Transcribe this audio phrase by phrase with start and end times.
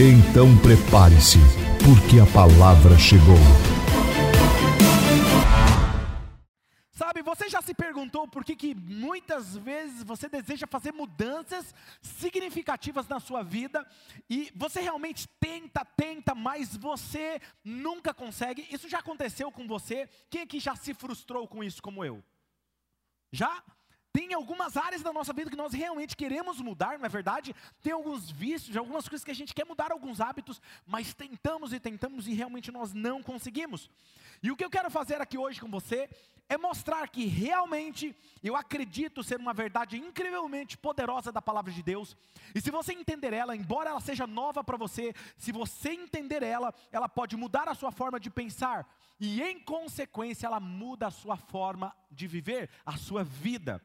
[0.00, 1.38] Então prepare-se,
[1.84, 3.34] porque a palavra chegou.
[6.92, 13.08] Sabe, você já se perguntou por que, que muitas vezes você deseja fazer mudanças significativas
[13.08, 13.84] na sua vida
[14.30, 18.68] e você realmente tenta, tenta, mas você nunca consegue?
[18.70, 20.08] Isso já aconteceu com você?
[20.30, 22.22] Quem aqui já se frustrou com isso, como eu?
[23.32, 23.64] Já?
[24.12, 27.54] Tem algumas áreas da nossa vida que nós realmente queremos mudar, não é verdade?
[27.82, 31.80] Tem alguns vícios, algumas coisas que a gente quer mudar, alguns hábitos, mas tentamos e
[31.80, 33.90] tentamos e realmente nós não conseguimos.
[34.42, 36.08] E o que eu quero fazer aqui hoje com você
[36.48, 42.16] é mostrar que realmente eu acredito ser uma verdade incrivelmente poderosa da palavra de Deus.
[42.54, 46.72] E se você entender ela, embora ela seja nova para você, se você entender ela,
[46.90, 48.88] ela pode mudar a sua forma de pensar
[49.20, 53.82] e em consequência ela muda a sua forma de viver, a sua vida.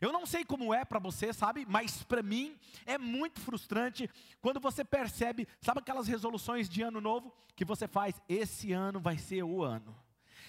[0.00, 1.66] Eu não sei como é para você, sabe?
[1.68, 4.08] Mas para mim é muito frustrante
[4.40, 8.20] quando você percebe, sabe aquelas resoluções de ano novo que você faz?
[8.28, 9.94] Esse ano vai ser o ano.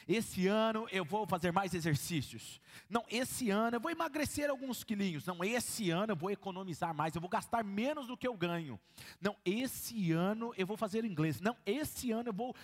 [0.08, 2.62] Esse ano eu vou fazer mais exercícios.
[2.88, 5.26] Não, esse ano eu vou emagrecer alguns quilinhos.
[5.26, 8.80] Não, esse ano eu vou economizar mais, eu vou gastar menos do que eu ganho.
[9.20, 11.42] Não, esse ano eu vou fazer inglês.
[11.42, 12.56] Não, esse ano eu vou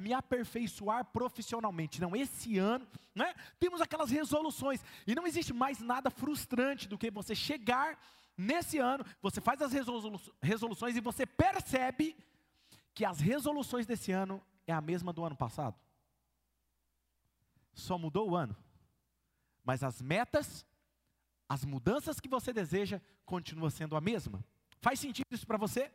[0.00, 2.00] me aperfeiçoar profissionalmente.
[2.00, 3.34] Não, esse ano, né?
[3.58, 7.98] Temos aquelas resoluções e não existe mais nada frustrante do que você chegar
[8.36, 12.16] nesse ano, você faz as resolu resoluções e você percebe
[12.94, 15.76] que as resoluções desse ano é a mesma do ano passado
[17.72, 18.56] só mudou o ano,
[19.64, 20.66] mas as metas,
[21.48, 24.44] as mudanças que você deseja, continuam sendo a mesma.
[24.80, 25.90] Faz sentido isso para você?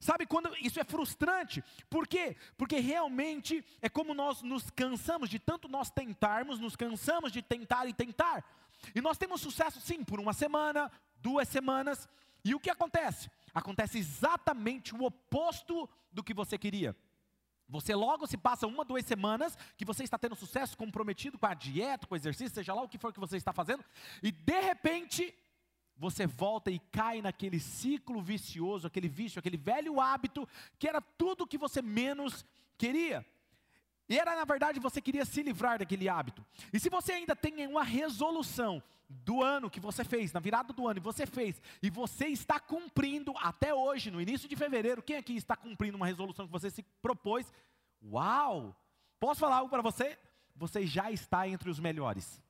[0.00, 1.62] Sabe quando isso é frustrante?
[1.90, 2.36] Por quê?
[2.56, 7.86] Porque realmente é como nós nos cansamos de tanto nós tentarmos, nos cansamos de tentar
[7.86, 8.44] e tentar.
[8.94, 10.90] E nós temos sucesso sim por uma semana,
[11.20, 12.08] duas semanas,
[12.44, 13.28] e o que acontece?
[13.52, 16.96] Acontece exatamente o oposto do que você queria.
[17.68, 21.54] Você logo se passa uma, duas semanas que você está tendo sucesso comprometido com a
[21.54, 23.84] dieta, com o exercício, seja lá o que for que você está fazendo,
[24.22, 25.34] e de repente
[25.96, 30.48] você volta e cai naquele ciclo vicioso, aquele vício, aquele velho hábito
[30.78, 32.44] que era tudo que você menos
[32.78, 33.26] queria.
[34.08, 36.44] E era na verdade você queria se livrar daquele hábito.
[36.72, 40.86] E se você ainda tem uma resolução do ano que você fez, na virada do
[40.86, 45.16] ano, e você fez, e você está cumprindo até hoje, no início de fevereiro, quem
[45.16, 47.50] aqui está cumprindo uma resolução que você se propôs?
[48.02, 48.76] Uau!
[49.18, 50.18] Posso falar algo para você?
[50.54, 52.40] Você já está entre os melhores.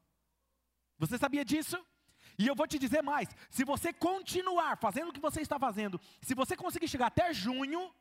[0.98, 1.78] Você sabia disso?
[2.36, 6.00] E eu vou te dizer mais: se você continuar fazendo o que você está fazendo,
[6.20, 7.92] se você conseguir chegar até junho,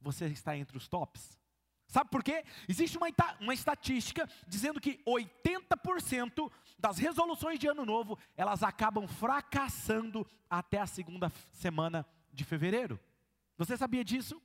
[0.00, 1.38] você está entre os tops.
[1.88, 2.44] Sabe por quê?
[2.68, 3.08] Existe uma,
[3.40, 10.86] uma estatística dizendo que 80% das resoluções de ano novo, elas acabam fracassando até a
[10.86, 13.00] segunda semana de fevereiro.
[13.56, 14.40] Você sabia disso?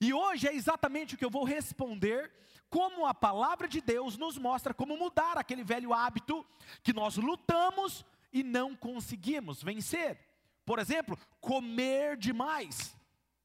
[0.00, 2.32] E hoje é exatamente o que eu vou responder,
[2.70, 6.44] como a palavra de Deus nos mostra como mudar aquele velho hábito
[6.82, 8.02] que nós lutamos
[8.32, 10.18] e não conseguimos vencer.
[10.64, 12.96] Por exemplo, comer demais,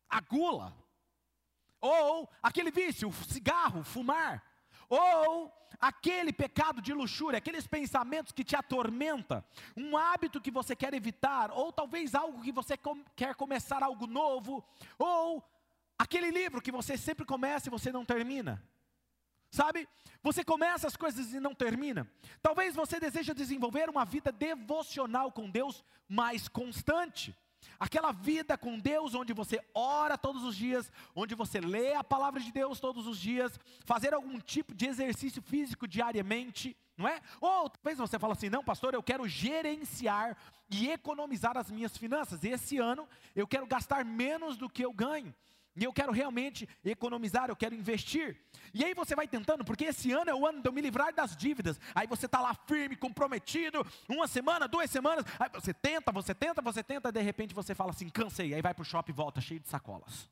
[0.10, 0.87] a gula
[1.82, 4.44] ou aquele vício, cigarro, fumar,
[4.90, 9.46] ou aquele pecado de luxúria, aqueles pensamentos que te atormenta,
[9.76, 14.08] um hábito que você quer evitar, ou talvez algo que você com, quer começar algo
[14.08, 14.66] novo,
[14.98, 15.44] ou
[15.98, 18.64] aquele livro que você sempre começa e você não termina.
[19.50, 19.88] Sabe?
[20.22, 22.10] Você começa as coisas e não termina.
[22.42, 27.36] Talvez você deseja desenvolver uma vida devocional com Deus mais constante.
[27.80, 32.40] Aquela vida com Deus, onde você ora todos os dias, onde você lê a palavra
[32.40, 37.22] de Deus todos os dias, fazer algum tipo de exercício físico diariamente, não é?
[37.40, 40.36] Ou talvez você fala assim: não, pastor, eu quero gerenciar
[40.70, 42.44] e economizar as minhas finanças.
[42.44, 45.34] Esse ano eu quero gastar menos do que eu ganho.
[45.78, 48.36] E eu quero realmente economizar, eu quero investir.
[48.74, 51.14] E aí você vai tentando, porque esse ano é o ano de eu me livrar
[51.14, 51.80] das dívidas.
[51.94, 55.24] Aí você está lá firme, comprometido, uma semana, duas semanas.
[55.40, 58.56] Aí você tenta, você tenta, você tenta, de repente você fala assim, cansei.
[58.56, 60.28] Aí vai para o shopping e volta cheio de sacolas.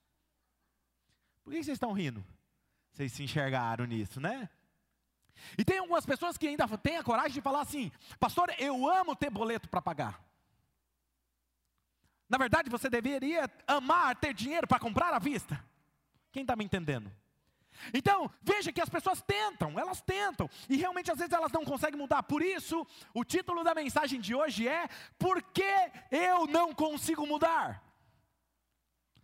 [1.43, 2.25] Por que vocês estão rindo?
[2.91, 4.49] Vocês se enxergaram nisso, né?
[5.59, 9.15] E tem algumas pessoas que ainda têm a coragem de falar assim: Pastor, eu amo
[9.15, 10.19] ter boleto para pagar.
[12.29, 15.63] Na verdade, você deveria amar ter dinheiro para comprar à vista.
[16.31, 17.11] Quem está me entendendo?
[17.93, 21.99] Então, veja que as pessoas tentam, elas tentam, e realmente às vezes elas não conseguem
[21.99, 22.23] mudar.
[22.23, 24.87] Por isso, o título da mensagem de hoje é:
[25.19, 27.83] Por que eu não consigo mudar?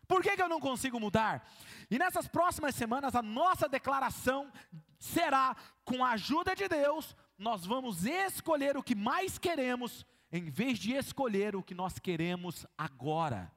[0.07, 1.50] Por que, que eu não consigo mudar?
[1.89, 4.51] E nessas próximas semanas, a nossa declaração
[5.00, 5.56] será:
[5.86, 10.94] com a ajuda de Deus, nós vamos escolher o que mais queremos, em vez de
[10.94, 13.51] escolher o que nós queremos agora.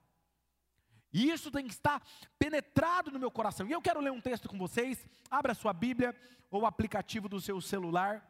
[1.13, 2.03] E isso tem que estar
[2.37, 3.69] penetrado no meu coração.
[3.69, 5.07] E eu quero ler um texto com vocês.
[5.31, 6.13] Abra a sua Bíblia
[6.51, 8.29] ou o aplicativo do seu celular.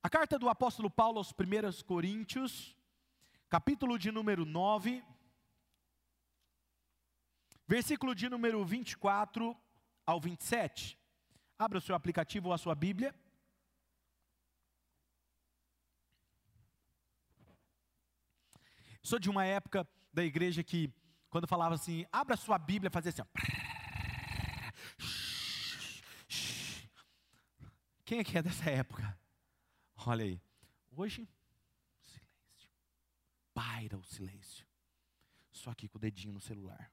[0.00, 2.76] A carta do apóstolo Paulo aos 1 Coríntios,
[3.48, 5.02] capítulo de número 9,
[7.66, 9.56] versículo de número 24
[10.06, 10.96] ao 27.
[11.58, 13.12] Abra o seu aplicativo ou a sua Bíblia.
[19.08, 20.92] Sou de uma época da igreja que
[21.30, 23.22] quando falava assim, abra sua Bíblia, fazia assim.
[23.22, 23.26] Ó.
[28.04, 29.18] Quem é que é dessa época?
[30.04, 30.38] Olha aí.
[30.90, 31.26] Hoje,
[32.02, 32.70] silêncio.
[33.54, 34.66] Paira o silêncio.
[35.52, 36.92] Só aqui com o dedinho no celular.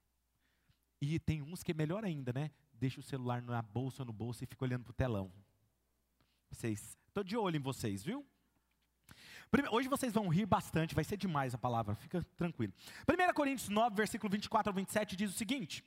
[0.98, 2.50] E tem uns que é melhor ainda, né?
[2.72, 5.30] Deixa o celular na bolsa no bolso e fica olhando para o telão.
[6.50, 8.26] Vocês, estou de olho em vocês, viu?
[9.70, 12.72] Hoje vocês vão rir bastante, vai ser demais a palavra, fica tranquilo.
[13.08, 15.84] 1 Coríntios 9, versículo 24 ao 27 diz o seguinte: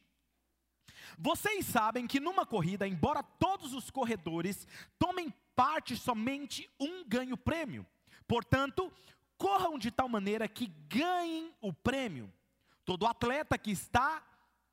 [1.17, 4.67] Vocês sabem que numa corrida, embora todos os corredores
[4.97, 7.85] tomem parte somente um ganha o prêmio.
[8.27, 8.91] Portanto,
[9.37, 12.31] corram de tal maneira que ganhem o prêmio.
[12.85, 14.23] Todo atleta que está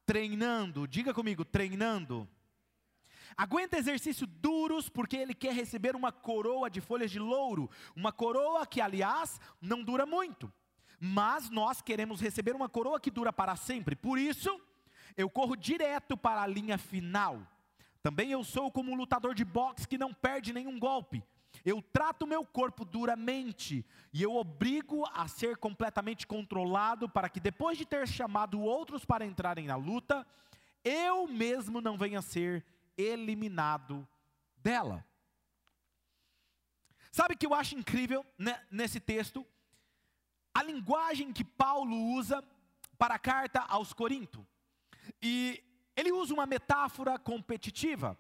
[0.07, 2.29] treinando, diga comigo, treinando,
[3.37, 8.67] Aguenta exercícios duros porque ele quer receber uma coroa de folhas de louro, uma coroa
[8.67, 10.51] que, aliás, não dura muito.
[10.99, 13.95] Mas nós queremos receber uma coroa que dura para sempre.
[13.95, 14.59] Por isso,
[15.17, 17.47] eu corro direto para a linha final.
[18.03, 21.23] Também eu sou como um lutador de boxe que não perde nenhum golpe.
[21.65, 27.77] Eu trato meu corpo duramente e eu obrigo a ser completamente controlado para que depois
[27.77, 30.27] de ter chamado outros para entrarem na luta,
[30.85, 32.65] eu mesmo não venha a ser
[32.97, 34.07] eliminado
[34.57, 35.05] dela.
[37.13, 38.25] Sabe o que eu acho incrível
[38.71, 39.47] nesse texto?
[40.53, 42.43] A linguagem que Paulo usa
[42.99, 44.45] para a carta aos Coríntios.
[45.23, 45.63] E
[45.95, 48.19] ele usa uma metáfora competitiva.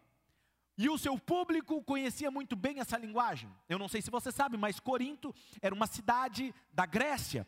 [0.78, 3.50] E o seu público conhecia muito bem essa linguagem.
[3.68, 7.46] Eu não sei se você sabe, mas Corinto era uma cidade da Grécia.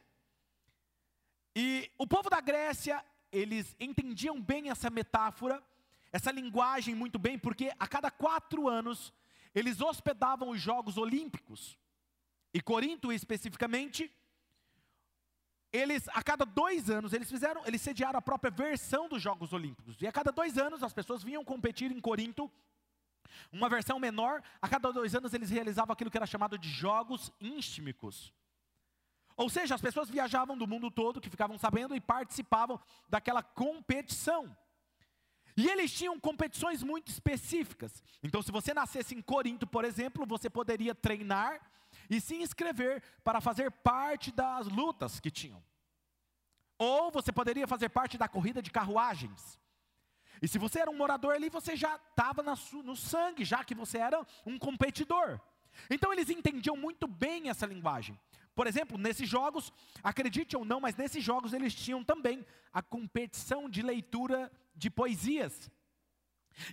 [1.55, 5.63] E o povo da Grécia, eles entendiam bem essa metáfora
[6.13, 9.13] essa linguagem muito bem, porque a cada quatro anos
[9.55, 11.79] eles hospedavam os Jogos Olímpicos.
[12.53, 14.11] E Corinto especificamente,
[15.73, 20.01] eles a cada dois anos eles fizeram, eles sediaram a própria versão dos Jogos Olímpicos.
[20.01, 22.51] E a cada dois anos as pessoas vinham competir em Corinto,
[23.53, 24.43] uma versão menor.
[24.63, 28.33] A cada dois anos eles realizavam aquilo que era chamado de Jogos Ístmicos.
[29.37, 34.57] Ou seja, as pessoas viajavam do mundo todo, que ficavam sabendo e participavam daquela competição.
[35.59, 38.01] E eles tinham competições muito específicas.
[38.23, 41.61] Então, se você nascesse em Corinto, por exemplo, você poderia treinar
[42.09, 45.61] e se inscrever para fazer parte das lutas que tinham.
[46.79, 49.59] Ou você poderia fazer parte da corrida de carruagens.
[50.41, 53.99] E se você era um morador ali, você já estava no sangue, já que você
[53.99, 55.41] era um competidor.
[55.91, 58.17] Então eles entendiam muito bem essa linguagem.
[58.59, 59.73] Por exemplo, nesses jogos,
[60.03, 65.71] acredite ou não, mas nesses jogos eles tinham também a competição de leitura de poesias.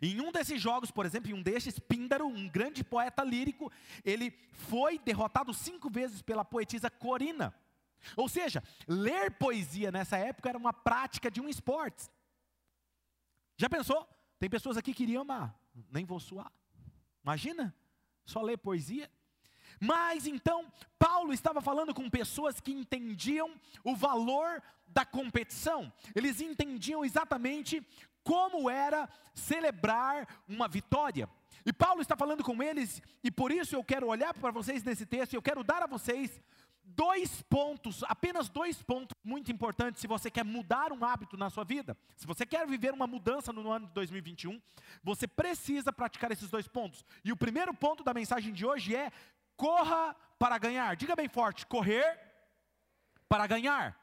[0.02, 3.72] Em um desses jogos, por exemplo, em um destes, Píndaro, um grande poeta lírico,
[4.04, 7.54] ele foi derrotado cinco vezes pela poetisa Corina.
[8.18, 12.10] Ou seja, ler poesia nessa época era uma prática de um esporte.
[13.58, 14.10] Já pensou?
[14.40, 15.56] Tem pessoas aqui que iriam amar,
[15.92, 16.52] nem vou suar.
[17.22, 17.76] Imagina,
[18.26, 19.08] só ler poesia.
[19.80, 23.52] Mas então, Paulo estava falando com pessoas que entendiam
[23.84, 27.86] o valor da competição, eles entendiam exatamente
[28.24, 31.30] como era celebrar uma vitória.
[31.66, 35.06] E Paulo está falando com eles, e por isso eu quero olhar para vocês nesse
[35.06, 36.40] texto, eu quero dar a vocês
[36.86, 41.64] dois pontos, apenas dois pontos muito importantes se você quer mudar um hábito na sua
[41.64, 41.98] vida.
[42.16, 44.62] Se você quer viver uma mudança no ano de 2021,
[45.04, 47.04] você precisa praticar esses dois pontos.
[47.24, 49.12] E o primeiro ponto da mensagem de hoje é
[49.56, 50.96] corra para ganhar.
[50.96, 52.20] Diga bem forte: correr
[53.28, 54.00] para ganhar.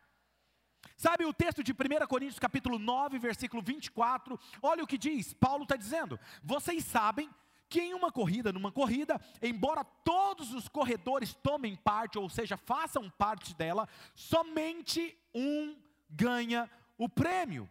[0.96, 4.38] Sabe o texto de 1 Coríntios capítulo 9, versículo 24?
[4.60, 7.30] Olha o que diz, Paulo está dizendo: vocês sabem
[7.68, 13.08] que em uma corrida, numa corrida, embora todos os corredores tomem parte, ou seja, façam
[13.08, 15.74] parte dela, somente um
[16.10, 17.70] ganha o prêmio.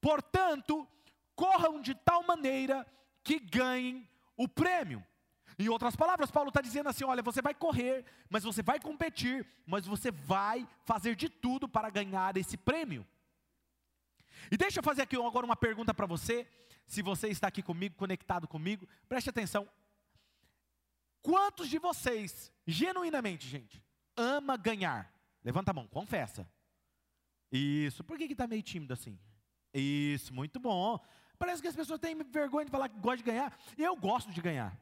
[0.00, 0.88] Portanto,
[1.34, 2.86] corram de tal maneira
[3.22, 5.04] que ganhem o prêmio.
[5.58, 9.46] Em outras palavras, Paulo está dizendo assim: olha, você vai correr, mas você vai competir,
[9.66, 13.06] mas você vai fazer de tudo para ganhar esse prêmio.
[14.50, 16.46] E deixa eu fazer aqui agora uma pergunta para você,
[16.86, 19.68] se você está aqui comigo, conectado comigo, preste atenção.
[21.22, 23.82] Quantos de vocês, genuinamente, gente,
[24.16, 25.12] ama ganhar?
[25.42, 26.48] Levanta a mão, confessa.
[27.50, 29.18] Isso, por que está meio tímido assim?
[29.72, 31.00] Isso, muito bom.
[31.38, 33.58] Parece que as pessoas têm vergonha de falar que gostam de ganhar.
[33.76, 34.76] Eu gosto de ganhar.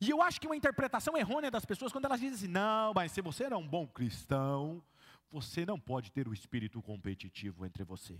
[0.00, 3.12] E eu acho que uma interpretação errônea das pessoas quando elas dizem assim: não, mas
[3.12, 4.82] se você é um bom cristão,
[5.30, 8.14] você não pode ter o espírito competitivo entre você.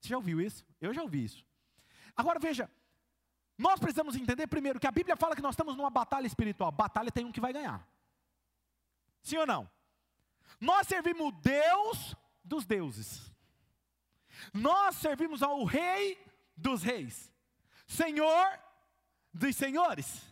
[0.00, 0.64] Você já ouviu isso?
[0.80, 1.44] Eu já ouvi isso.
[2.16, 2.70] Agora veja,
[3.56, 6.72] nós precisamos entender primeiro que a Bíblia fala que nós estamos numa batalha espiritual.
[6.72, 7.86] Batalha tem um que vai ganhar.
[9.22, 9.70] Sim ou não?
[10.60, 13.32] Nós servimos Deus dos deuses.
[14.52, 16.18] Nós servimos ao Rei
[16.56, 17.30] dos reis.
[17.86, 18.58] Senhor
[19.32, 20.22] dos senhores.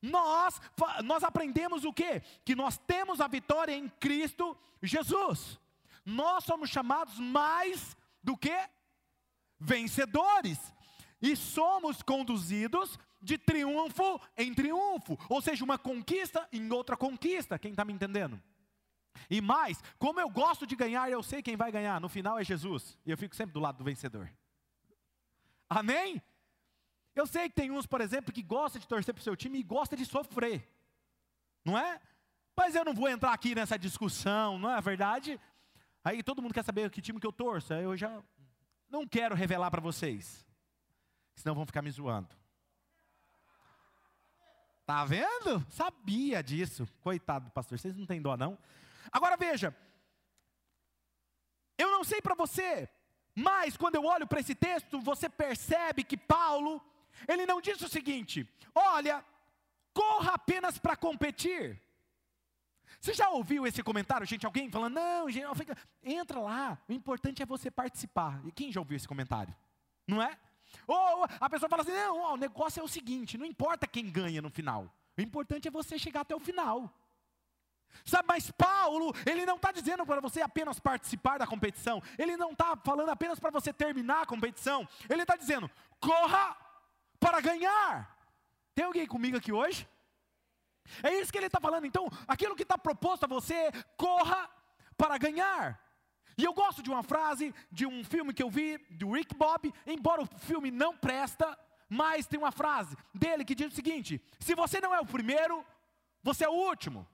[0.00, 0.60] Nós,
[1.04, 2.20] nós aprendemos o que?
[2.44, 5.58] Que nós temos a vitória em Cristo Jesus.
[6.04, 8.56] Nós somos chamados mais do que
[9.58, 10.58] vencedores.
[11.20, 15.18] E somos conduzidos de triunfo em triunfo.
[15.28, 17.58] Ou seja, uma conquista em outra conquista.
[17.58, 18.40] Quem está me entendendo?
[19.30, 22.00] E mais, como eu gosto de ganhar, eu sei quem vai ganhar.
[22.00, 22.98] No final é Jesus.
[23.04, 24.30] E eu fico sempre do lado do vencedor.
[25.68, 26.22] Amém?
[27.16, 29.58] Eu sei que tem uns, por exemplo, que gosta de torcer para o seu time
[29.58, 30.70] e gosta de sofrer.
[31.64, 31.98] Não é?
[32.54, 35.40] Mas eu não vou entrar aqui nessa discussão, não é verdade?
[36.04, 37.72] Aí todo mundo quer saber que time que eu torço.
[37.72, 38.22] Aí eu já
[38.90, 40.46] não quero revelar para vocês.
[41.34, 42.28] Senão vão ficar me zoando.
[44.84, 45.66] Tá vendo?
[45.70, 46.86] Sabia disso.
[47.00, 48.58] Coitado do pastor, vocês não têm dó não?
[49.10, 49.74] Agora veja.
[51.78, 52.88] Eu não sei para você,
[53.34, 56.82] mas quando eu olho para esse texto, você percebe que Paulo
[57.28, 59.24] ele não disse o seguinte: olha,
[59.92, 61.80] corra apenas para competir.
[63.00, 64.46] Você já ouviu esse comentário, gente?
[64.46, 65.46] Alguém falando, não, gente,
[66.02, 68.40] entra lá, o importante é você participar.
[68.44, 69.54] E quem já ouviu esse comentário?
[70.06, 70.38] Não é?
[70.86, 74.10] Ou a pessoa fala assim: não, ó, o negócio é o seguinte, não importa quem
[74.10, 76.92] ganha no final, o importante é você chegar até o final.
[78.04, 82.52] Sabe, mas Paulo, ele não está dizendo para você apenas participar da competição, ele não
[82.52, 85.70] está falando apenas para você terminar a competição, ele está dizendo:
[86.00, 86.56] corra
[87.18, 88.16] para ganhar.
[88.74, 89.88] Tem alguém comigo aqui hoje?
[91.02, 91.86] É isso que ele está falando.
[91.86, 94.48] Então, aquilo que está proposto a você, corra
[94.96, 95.80] para ganhar.
[96.38, 99.72] E eu gosto de uma frase de um filme que eu vi, do Rick Bob,
[99.86, 101.58] embora o filme não presta,
[101.88, 105.64] mas tem uma frase dele que diz o seguinte: se você não é o primeiro,
[106.22, 107.06] você é o último.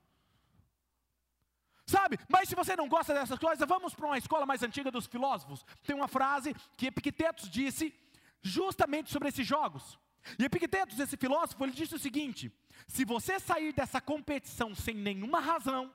[1.87, 2.19] Sabe?
[2.29, 5.65] Mas se você não gosta dessas coisas, vamos para uma escola mais antiga dos filósofos.
[5.85, 7.95] Tem uma frase que Epictetos disse
[8.43, 9.99] justamente sobre esses jogos.
[10.39, 12.53] E Epictetos, esse filósofo, ele disse o seguinte:
[12.87, 15.93] se você sair dessa competição sem nenhuma razão,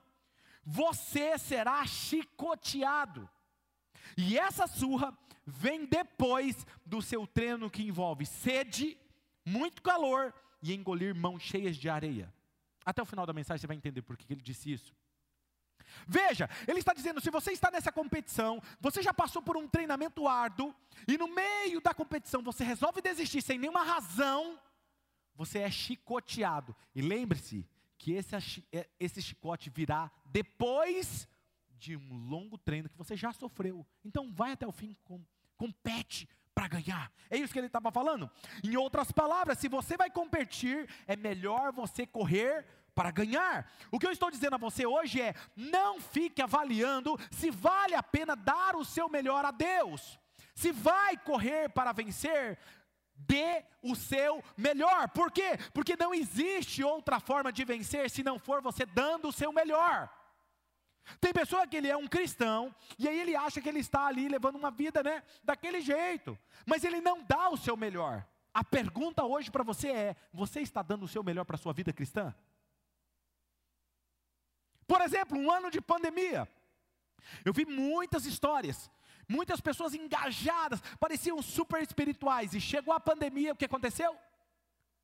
[0.64, 3.28] você será chicoteado.
[4.16, 8.98] E essa surra vem depois do seu treino que envolve sede,
[9.44, 12.32] muito calor e engolir mãos cheias de areia.
[12.84, 14.94] Até o final da mensagem você vai entender por que ele disse isso.
[16.06, 20.26] Veja, ele está dizendo: se você está nessa competição, você já passou por um treinamento
[20.26, 20.74] árduo,
[21.06, 24.58] e no meio da competição você resolve desistir sem nenhuma razão,
[25.34, 26.74] você é chicoteado.
[26.94, 31.28] E lembre-se que esse, é, esse chicote virá depois
[31.78, 33.86] de um longo treino que você já sofreu.
[34.04, 35.24] Então vai até o fim, com,
[35.56, 37.12] compete para ganhar.
[37.30, 38.28] É isso que ele estava falando.
[38.64, 42.66] Em outras palavras, se você vai competir, é melhor você correr
[42.98, 43.70] para ganhar.
[43.92, 48.02] O que eu estou dizendo a você hoje é: não fique avaliando se vale a
[48.02, 50.18] pena dar o seu melhor a Deus.
[50.52, 52.58] Se vai correr para vencer,
[53.14, 55.10] dê o seu melhor.
[55.10, 55.56] Por quê?
[55.72, 60.10] Porque não existe outra forma de vencer se não for você dando o seu melhor.
[61.20, 64.28] Tem pessoa que ele é um cristão e aí ele acha que ele está ali
[64.28, 66.36] levando uma vida, né, daquele jeito,
[66.66, 68.26] mas ele não dá o seu melhor.
[68.52, 71.72] A pergunta hoje para você é: você está dando o seu melhor para a sua
[71.72, 72.34] vida cristã?
[74.88, 76.48] Por exemplo, um ano de pandemia.
[77.44, 78.90] Eu vi muitas histórias,
[79.28, 84.18] muitas pessoas engajadas, pareciam super espirituais, e chegou a pandemia, o que aconteceu?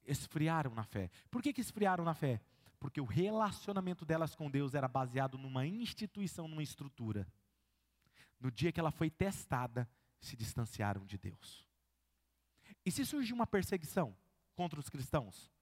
[0.05, 1.09] Esfriaram na fé.
[1.31, 2.41] Por que, que esfriaram na fé?
[2.81, 7.27] Porque o relacionamento delas com Deus era baseado numa instituição, numa estrutura.
[8.41, 9.89] No dia que ela foi testada,
[10.19, 11.65] se distanciaram de Deus.
[12.85, 14.17] E se surgiu uma perseguição?
[14.55, 15.53] contra os cristãos?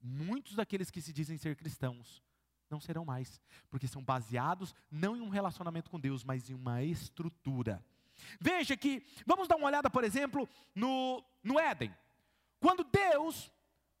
[0.00, 2.22] Muitos daqueles que se dizem ser cristãos
[2.70, 3.40] não serão mais,
[3.70, 7.84] porque são baseados não em um relacionamento com Deus, mas em uma estrutura.
[8.40, 11.94] Veja que, vamos dar uma olhada, por exemplo, no, no Éden.
[12.60, 13.50] Quando Deus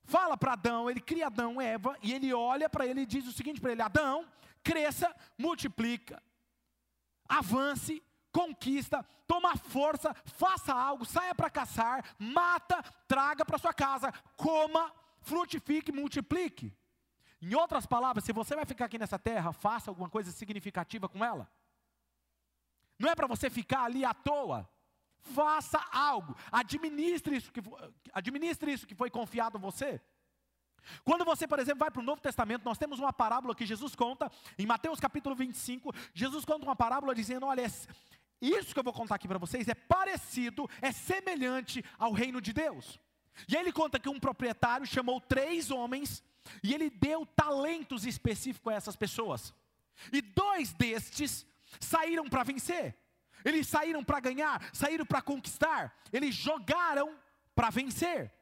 [0.04, 3.26] fala para Adão, ele cria Adão e Eva, e ele olha para ele e diz
[3.26, 4.26] o seguinte para ele: Adão,
[4.62, 6.22] cresça, multiplica,
[7.28, 8.02] avance,
[8.32, 14.92] conquista, toma força, faça algo, saia para caçar, mata, traga para sua casa, coma,
[15.28, 16.74] frutifique, multiplique.
[17.40, 21.24] Em outras palavras, se você vai ficar aqui nessa terra, faça alguma coisa significativa com
[21.24, 21.48] ela.
[22.98, 24.68] Não é para você ficar ali à toa.
[25.20, 27.60] Faça algo, administre isso que,
[28.12, 30.00] administre isso que foi confiado a você.
[31.04, 33.94] Quando você, por exemplo, vai para o Novo Testamento, nós temos uma parábola que Jesus
[33.94, 37.66] conta, em Mateus capítulo 25, Jesus conta uma parábola dizendo: olha,
[38.40, 42.52] isso que eu vou contar aqui para vocês é parecido, é semelhante ao reino de
[42.52, 42.98] Deus.
[43.46, 46.22] E aí ele conta que um proprietário chamou três homens
[46.62, 49.54] e ele deu talentos específicos a essas pessoas.
[50.12, 51.46] E dois destes
[51.80, 52.96] saíram para vencer.
[53.44, 55.96] Eles saíram para ganhar, saíram para conquistar.
[56.12, 57.16] Eles jogaram
[57.54, 58.32] para vencer.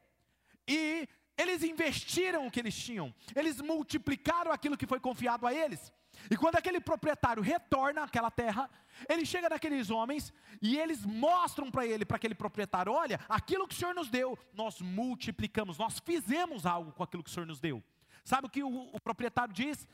[0.67, 3.13] E eles investiram o que eles tinham.
[3.35, 5.93] Eles multiplicaram aquilo que foi confiado a eles.
[6.29, 8.69] E quando aquele proprietário retorna àquela terra,
[9.07, 13.75] ele chega naqueles homens e eles mostram para ele, para aquele proprietário: olha, aquilo que
[13.75, 17.59] o Senhor nos deu, nós multiplicamos, nós fizemos algo com aquilo que o Senhor nos
[17.59, 17.83] deu.
[18.23, 19.87] Sabe o que o, o proprietário diz?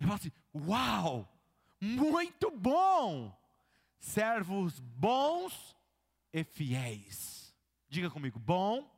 [0.00, 1.32] Ele fala assim: Uau,
[1.80, 3.36] muito bom,
[3.98, 5.76] servos bons
[6.32, 7.54] e fiéis.
[7.88, 8.90] Diga comigo: bom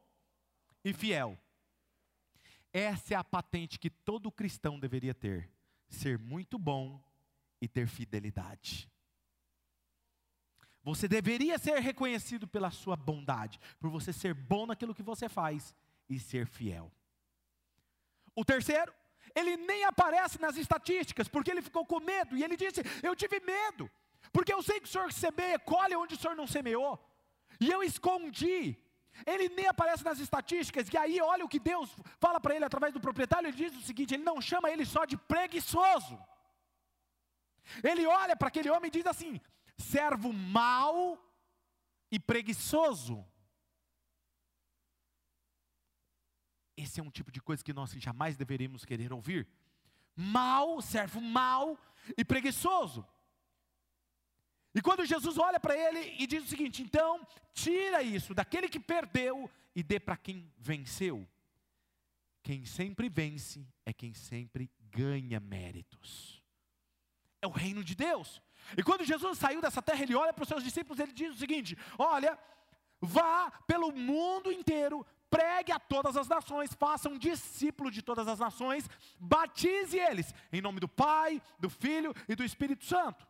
[0.85, 1.39] e fiel.
[2.73, 5.51] Essa é a patente que todo cristão deveria ter:
[5.89, 7.03] ser muito bom
[7.61, 8.91] e ter fidelidade.
[10.83, 15.75] Você deveria ser reconhecido pela sua bondade, por você ser bom naquilo que você faz
[16.09, 16.91] e ser fiel.
[18.35, 18.93] O terceiro,
[19.35, 23.41] ele nem aparece nas estatísticas, porque ele ficou com medo, e ele disse: Eu tive
[23.41, 23.91] medo,
[24.33, 26.99] porque eu sei que o senhor semeia, colhe onde o senhor não semeou,
[27.61, 28.77] e eu escondi.
[29.27, 32.93] Ele nem aparece nas estatísticas, e aí olha o que Deus fala para ele através
[32.93, 36.19] do proprietário: ele diz o seguinte, ele não chama ele só de preguiçoso.
[37.83, 39.41] Ele olha para aquele homem e diz assim:
[39.77, 41.19] servo mau
[42.11, 43.25] e preguiçoso.
[46.77, 49.49] Esse é um tipo de coisa que nós jamais deveríamos querer ouvir.
[50.15, 51.77] Mal, servo mal
[52.17, 53.07] e preguiçoso.
[54.75, 58.81] E quando Jesus olha para ele e diz o seguinte: então, tira isso daquele que
[58.81, 61.27] perdeu e dê para quem venceu.
[62.43, 66.43] Quem sempre vence é quem sempre ganha méritos.
[67.41, 68.41] É o reino de Deus.
[68.77, 71.39] E quando Jesus saiu dessa terra, ele olha para os seus discípulos, ele diz o
[71.39, 72.39] seguinte: Olha,
[73.01, 78.39] vá pelo mundo inteiro, pregue a todas as nações, faça um discípulo de todas as
[78.39, 83.27] nações, batize eles, em nome do Pai, do Filho e do Espírito Santo.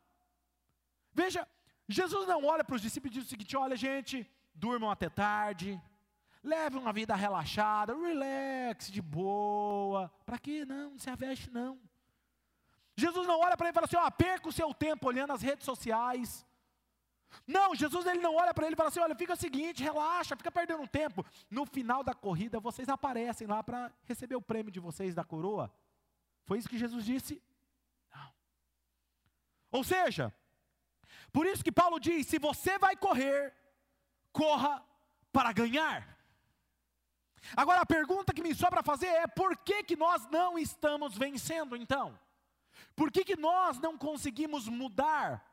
[1.20, 1.48] Veja,
[1.88, 4.16] Jesus não olha para os discípulos e diz o seguinte: olha, gente,
[4.54, 5.80] durmam até tarde,
[6.44, 10.08] leve uma vida relaxada, relax, de boa.
[10.24, 10.64] Para quê?
[10.64, 11.80] Não, não se aveste, não.
[12.96, 15.42] Jesus não olha para ele e fala assim: ó, perca o seu tempo olhando as
[15.42, 16.46] redes sociais,
[17.46, 20.36] não, Jesus ele não olha para ele e fala assim: olha, fica o seguinte, relaxa,
[20.36, 21.26] fica perdendo tempo.
[21.50, 25.68] No final da corrida, vocês aparecem lá para receber o prêmio de vocês da coroa.
[26.44, 27.42] Foi isso que Jesus disse?
[28.14, 28.32] Não.
[29.72, 30.32] Ou seja,
[31.32, 33.54] por isso que Paulo diz: se você vai correr,
[34.32, 34.84] corra
[35.32, 36.16] para ganhar.
[37.56, 41.76] Agora a pergunta que me sobra fazer é: por que, que nós não estamos vencendo
[41.76, 42.18] então?
[42.94, 45.48] Por que, que nós não conseguimos mudar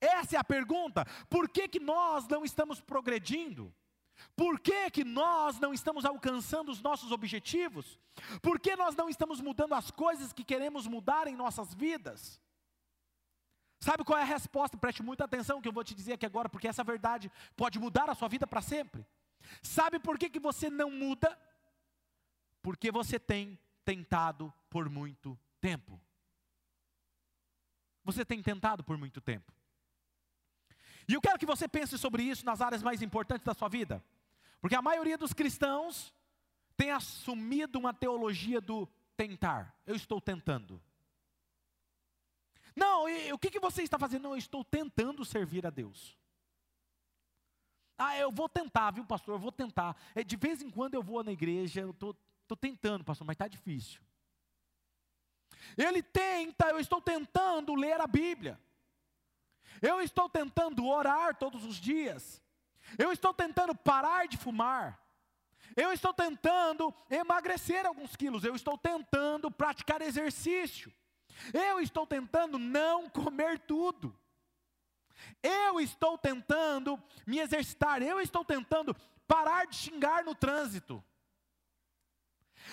[0.00, 1.04] essa é a pergunta.
[1.28, 3.72] Por que, que nós não estamos progredindo?
[4.34, 7.98] Por que, que nós não estamos alcançando os nossos objetivos?
[8.40, 12.40] Por que nós não estamos mudando as coisas que queremos mudar em nossas vidas?
[13.80, 14.76] Sabe qual é a resposta?
[14.76, 18.10] Preste muita atenção que eu vou te dizer aqui agora, porque essa verdade pode mudar
[18.10, 19.06] a sua vida para sempre.
[19.62, 21.36] Sabe por que, que você não muda?
[22.62, 25.98] Porque você tem tentado por muito tempo.
[28.04, 29.50] Você tem tentado por muito tempo.
[31.08, 34.04] E eu quero que você pense sobre isso nas áreas mais importantes da sua vida.
[34.60, 36.14] Porque a maioria dos cristãos
[36.76, 39.74] tem assumido uma teologia do tentar.
[39.86, 40.80] Eu estou tentando.
[42.74, 44.22] Não, e, o que, que você está fazendo?
[44.22, 46.18] Não, eu estou tentando servir a Deus.
[47.98, 49.34] Ah, eu vou tentar, viu, pastor?
[49.34, 49.96] Eu vou tentar.
[50.14, 52.16] É, de vez em quando eu vou na igreja, eu estou
[52.58, 54.00] tentando, pastor, mas está difícil.
[55.76, 58.58] Ele tenta, eu estou tentando ler a Bíblia.
[59.82, 62.42] Eu estou tentando orar todos os dias.
[62.98, 64.98] Eu estou tentando parar de fumar.
[65.76, 68.44] Eu estou tentando emagrecer alguns quilos.
[68.44, 70.92] Eu estou tentando praticar exercício.
[71.52, 74.16] Eu estou tentando não comer tudo.
[75.42, 78.02] Eu estou tentando me exercitar.
[78.02, 78.94] Eu estou tentando
[79.26, 81.02] parar de xingar no trânsito.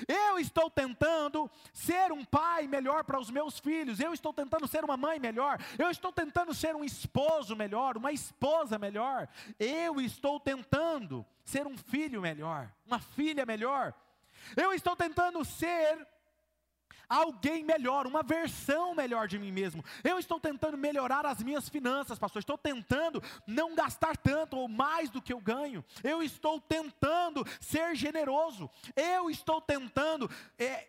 [0.07, 4.83] Eu estou tentando ser um pai melhor para os meus filhos, eu estou tentando ser
[4.83, 9.27] uma mãe melhor, eu estou tentando ser um esposo melhor, uma esposa melhor,
[9.59, 13.93] eu estou tentando ser um filho melhor, uma filha melhor,
[14.55, 16.05] eu estou tentando ser
[17.09, 19.83] alguém melhor, uma versão melhor de mim mesmo.
[20.03, 22.39] Eu estou tentando melhorar as minhas finanças, pastor.
[22.39, 25.83] Estou tentando não gastar tanto ou mais do que eu ganho.
[26.03, 28.69] Eu estou tentando ser generoso.
[28.95, 30.29] Eu estou tentando.
[30.57, 30.87] É,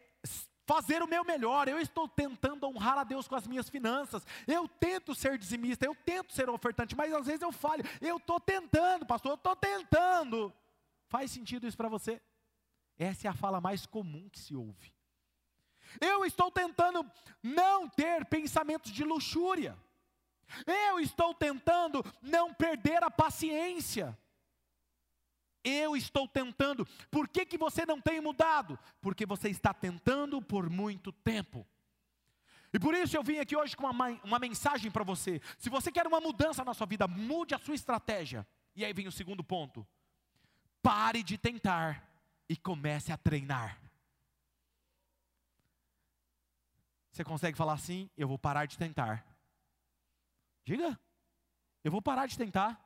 [0.66, 4.68] fazer o meu melhor, eu estou tentando honrar a Deus com as minhas finanças, eu
[4.68, 9.06] tento ser dizimista, eu tento ser ofertante, mas às vezes eu falho, eu estou tentando,
[9.06, 10.52] pastor, eu estou tentando.
[11.08, 12.20] Faz sentido isso para você?
[12.98, 14.92] Essa é a fala mais comum que se ouve.
[16.00, 17.04] Eu estou tentando
[17.42, 19.76] não ter pensamentos de luxúria.
[20.66, 24.18] Eu estou tentando não perder a paciência.
[25.62, 26.86] Eu estou tentando.
[27.10, 28.78] Por que, que você não tem mudado?
[29.00, 31.66] Porque você está tentando por muito tempo.
[32.72, 35.40] E por isso eu vim aqui hoje com uma, uma mensagem para você.
[35.58, 38.46] Se você quer uma mudança na sua vida, mude a sua estratégia.
[38.76, 39.86] E aí vem o segundo ponto.
[40.82, 42.06] Pare de tentar
[42.48, 43.87] e comece a treinar.
[47.18, 48.08] Você consegue falar assim?
[48.16, 49.26] Eu vou parar de tentar.
[50.64, 50.96] Diga.
[51.82, 52.80] Eu vou parar de tentar.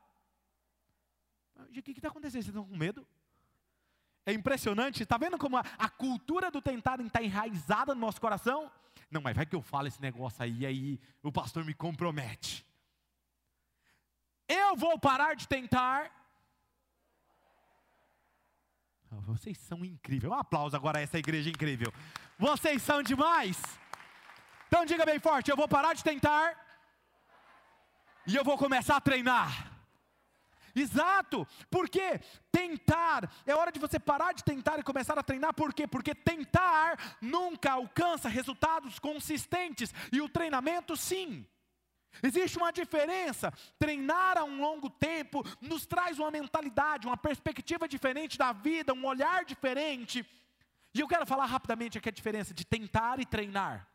[1.54, 2.42] O que está acontecendo?
[2.42, 3.06] Vocês estão com medo?
[4.24, 5.02] É impressionante.
[5.02, 8.72] Está vendo como a, a, cultura do tentar está enraizada no nosso coração?
[9.10, 12.64] Não, mas vai que eu falo esse negócio aí, aí o pastor me compromete.
[14.48, 16.10] Eu vou parar de tentar.
[19.10, 20.32] Vocês são incríveis.
[20.32, 21.92] Um aplauso agora a essa igreja incrível.
[22.38, 23.60] Vocês são demais.
[24.72, 26.56] Então diga bem forte: eu vou parar de tentar
[28.26, 29.70] e eu vou começar a treinar.
[30.74, 32.18] Exato, porque
[32.50, 35.86] tentar, é hora de você parar de tentar e começar a treinar, por quê?
[35.86, 41.46] Porque tentar nunca alcança resultados consistentes, e o treinamento sim.
[42.22, 43.52] Existe uma diferença.
[43.78, 49.04] Treinar a um longo tempo nos traz uma mentalidade, uma perspectiva diferente da vida, um
[49.04, 50.24] olhar diferente.
[50.94, 53.91] E eu quero falar rapidamente aqui a diferença de tentar e treinar.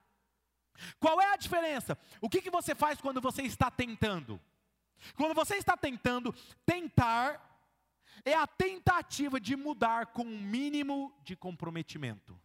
[0.99, 1.97] Qual é a diferença?
[2.21, 4.39] O que, que você faz quando você está tentando?
[5.15, 6.33] Quando você está tentando,
[6.65, 7.43] tentar
[8.25, 12.39] é a tentativa de mudar com um mínimo de comprometimento.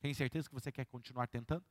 [0.00, 1.64] Tem certeza que você quer continuar tentando?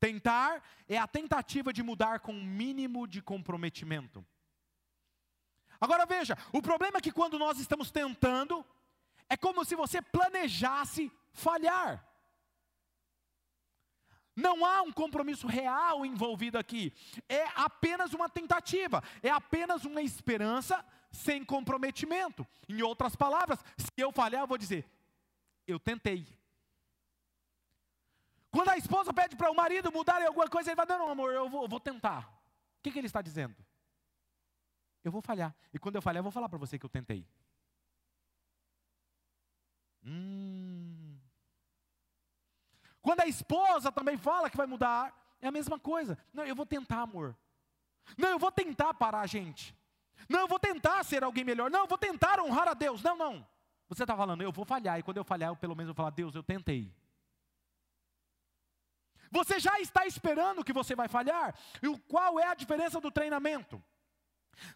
[0.00, 4.26] Tentar é a tentativa de mudar com um mínimo de comprometimento.
[5.80, 8.64] Agora veja, o problema é que quando nós estamos tentando,
[9.28, 12.02] é como se você planejasse falhar.
[14.36, 16.92] Não há um compromisso real envolvido aqui.
[17.26, 22.46] É apenas uma tentativa, é apenas uma esperança sem comprometimento.
[22.68, 24.84] Em outras palavras, se eu falhar, eu vou dizer:
[25.66, 26.26] eu tentei.
[28.50, 31.32] Quando a esposa pede para o marido mudar alguma coisa, ele vai: não, não, amor,
[31.32, 32.28] eu vou, vou tentar.
[32.78, 33.56] O que, que ele está dizendo?
[35.02, 35.54] Eu vou falhar.
[35.72, 37.26] E quando eu falhar, eu vou falar para você que eu tentei.
[40.04, 40.65] Hum.
[43.06, 46.18] Quando a esposa também fala que vai mudar, é a mesma coisa.
[46.32, 47.36] Não, eu vou tentar, amor.
[48.18, 49.72] Não, eu vou tentar parar a gente.
[50.28, 51.70] Não, eu vou tentar ser alguém melhor.
[51.70, 53.00] Não, eu vou tentar honrar a Deus.
[53.04, 53.46] Não, não.
[53.88, 54.98] Você está falando, eu vou falhar.
[54.98, 56.92] E quando eu falhar, eu pelo menos vou falar, Deus, eu tentei.
[59.30, 61.54] Você já está esperando que você vai falhar.
[61.80, 63.80] E qual é a diferença do treinamento?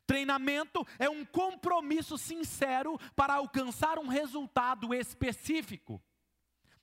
[0.07, 6.01] Treinamento é um compromisso sincero para alcançar um resultado específico.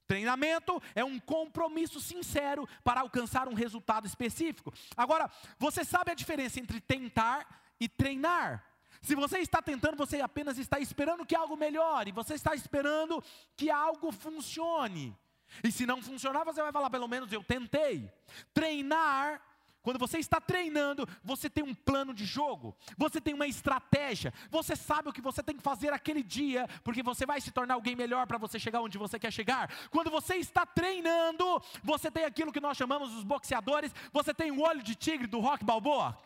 [0.07, 4.73] Treinamento é um compromisso sincero para alcançar um resultado específico.
[4.95, 7.45] Agora, você sabe a diferença entre tentar
[7.79, 8.63] e treinar?
[9.01, 13.23] Se você está tentando, você apenas está esperando que algo melhore, você está esperando
[13.55, 15.15] que algo funcione.
[15.63, 18.11] E se não funcionar, você vai falar, pelo menos eu tentei.
[18.53, 19.41] Treinar
[19.87, 24.75] quando você está treinando, você tem um plano de jogo, você tem uma estratégia, você
[24.75, 27.95] sabe o que você tem que fazer aquele dia, porque você vai se tornar alguém
[27.95, 29.73] melhor para você chegar onde você quer chegar.
[29.89, 34.59] Quando você está treinando, você tem aquilo que nós chamamos os boxeadores, você tem o
[34.59, 36.17] olho de tigre do Rock Balboa.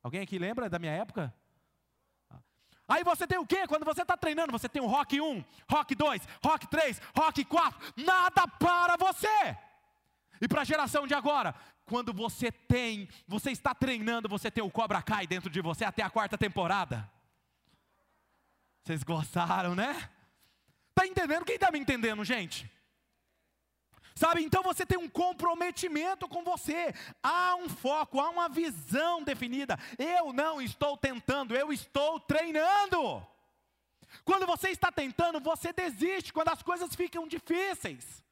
[0.00, 1.34] Alguém aqui lembra da minha época?
[2.86, 3.66] Aí você tem o que?
[3.66, 7.94] Quando você está treinando, você tem o Rock 1, Rock 2, Rock 3, Rock 4,
[7.96, 9.56] nada para você.
[10.40, 11.54] E para a geração de agora,
[11.86, 16.02] quando você tem, você está treinando, você tem o Cobra Kai dentro de você até
[16.02, 17.10] a quarta temporada.
[18.82, 20.10] Vocês gostaram, né?
[20.94, 21.44] Tá entendendo?
[21.44, 22.70] Quem está me entendendo, gente?
[24.16, 29.78] Sabe, então você tem um comprometimento com você, há um foco, há uma visão definida.
[29.98, 33.24] Eu não estou tentando, eu estou treinando.
[34.24, 38.24] Quando você está tentando, você desiste quando as coisas ficam difíceis.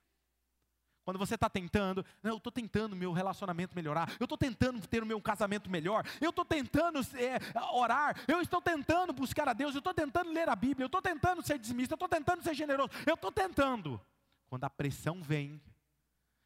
[1.04, 5.06] Quando você está tentando, eu estou tentando meu relacionamento melhorar, eu estou tentando ter o
[5.06, 7.38] meu casamento melhor, eu estou tentando é,
[7.74, 11.02] orar, eu estou tentando buscar a Deus, eu estou tentando ler a Bíblia, eu estou
[11.02, 14.00] tentando ser dizimista, eu estou tentando ser generoso, eu estou tentando.
[14.48, 15.60] Quando a pressão vem,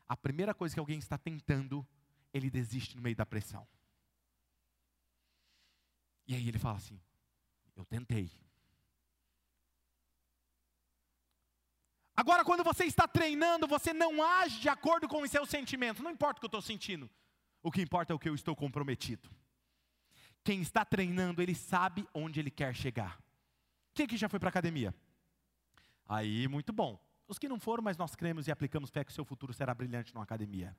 [0.08, 1.86] a primeira coisa que alguém está tentando,
[2.32, 3.66] ele desiste no meio da pressão.
[6.26, 7.00] E aí ele fala assim:
[7.76, 8.30] Eu tentei.
[12.18, 16.02] Agora, quando você está treinando, você não age de acordo com os seus sentimentos.
[16.02, 17.08] Não importa o que eu estou sentindo.
[17.62, 19.30] O que importa é o que eu estou comprometido.
[20.42, 23.22] Quem está treinando, ele sabe onde ele quer chegar.
[23.94, 24.92] Quem aqui já foi para a academia?
[26.08, 27.00] Aí, muito bom.
[27.28, 29.72] Os que não foram, mas nós cremos e aplicamos fé que o seu futuro será
[29.72, 30.76] brilhante numa academia.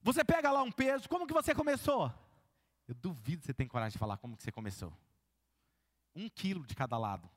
[0.00, 2.10] Você pega lá um peso, como que você começou?
[2.88, 4.96] Eu duvido que você tem coragem de falar como que você começou.
[6.16, 7.28] Um quilo de cada lado.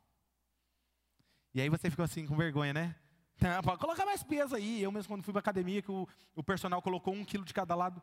[1.53, 2.95] E aí você ficou assim com vergonha, né?
[3.39, 4.81] Não, pode colocar mais peso aí.
[4.81, 7.75] Eu mesmo quando fui para academia, que o, o personal colocou um quilo de cada
[7.75, 8.01] lado.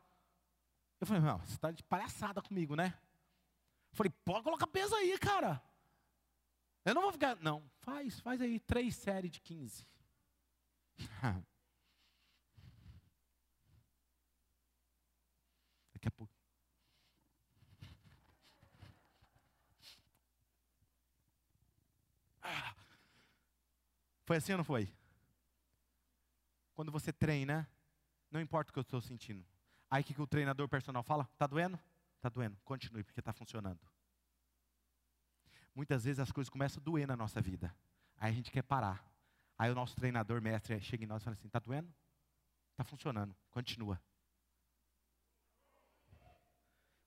[1.00, 2.94] Eu falei, não, você está de palhaçada comigo, né?
[3.92, 5.62] Eu falei, pode colocar peso aí, cara.
[6.84, 7.36] Eu não vou ficar.
[7.36, 9.86] Não, faz, faz aí três séries de 15.
[15.92, 16.29] Daqui a pouco.
[24.30, 24.88] Foi assim ou não foi?
[26.72, 27.68] Quando você treina,
[28.30, 29.44] não importa o que eu estou sentindo.
[29.90, 31.28] Aí o que, que o treinador personal fala?
[31.36, 31.76] Tá doendo?
[32.20, 32.56] Tá doendo.
[32.64, 33.80] Continue, porque está funcionando.
[35.74, 37.74] Muitas vezes as coisas começam a doer na nossa vida.
[38.18, 39.04] Aí a gente quer parar.
[39.58, 41.92] Aí o nosso treinador, mestre, chega em nós e fala assim: está doendo?
[42.70, 44.00] Está funcionando, continua.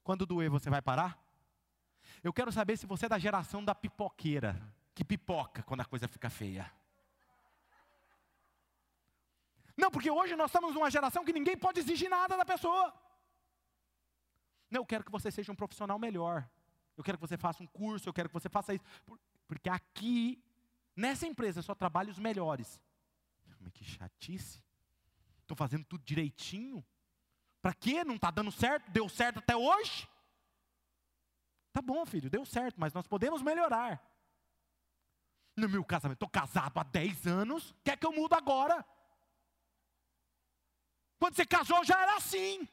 [0.03, 1.17] Quando doer, você vai parar?
[2.21, 4.61] Eu quero saber se você é da geração da pipoqueira,
[4.93, 6.69] que pipoca quando a coisa fica feia.
[9.77, 12.93] Não, porque hoje nós estamos numa geração que ninguém pode exigir nada da pessoa.
[14.69, 16.47] Não, eu quero que você seja um profissional melhor
[16.95, 18.83] eu quero que você faça um curso, eu quero que você faça isso.
[19.47, 20.43] Porque aqui,
[20.95, 22.79] nessa empresa, só trabalho os melhores.
[23.59, 24.63] Mas que chatice.
[25.41, 26.85] Estou fazendo tudo direitinho.
[27.61, 28.03] Para quê?
[28.03, 28.89] Não está dando certo?
[28.91, 30.07] Deu certo até hoje?
[31.71, 34.01] Tá bom, filho, deu certo, mas nós podemos melhorar.
[35.55, 38.85] No meu casamento, estou casado há 10 anos, quer que eu mude agora?
[41.23, 42.67] Quando você casou já era assim.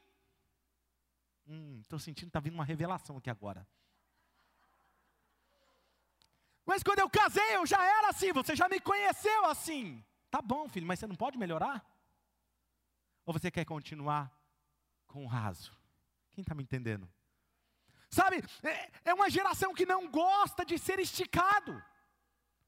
[1.79, 3.65] Estou hum, sentindo que está vindo uma revelação aqui agora.
[6.65, 10.03] Mas quando eu casei, eu já era assim, você já me conheceu assim.
[10.29, 11.81] Tá bom, filho, mas você não pode melhorar?
[13.25, 14.29] Ou você quer continuar
[15.07, 15.71] com o raso?
[16.31, 17.09] Quem está me entendendo?
[18.09, 21.81] Sabe, é, é uma geração que não gosta de ser esticado.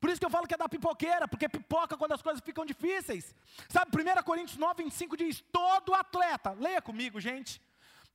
[0.03, 2.65] Por isso que eu falo que é da pipoqueira, porque pipoca quando as coisas ficam
[2.65, 3.33] difíceis.
[3.69, 7.61] Sabe, 1 Coríntios 9, 25 diz: todo atleta, leia comigo, gente.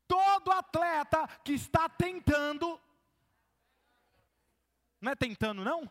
[0.07, 2.79] Todo atleta que está tentando
[5.01, 5.90] não é tentando, não?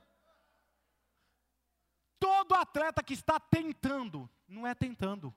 [2.20, 5.34] Todo atleta que está tentando, não é tentando.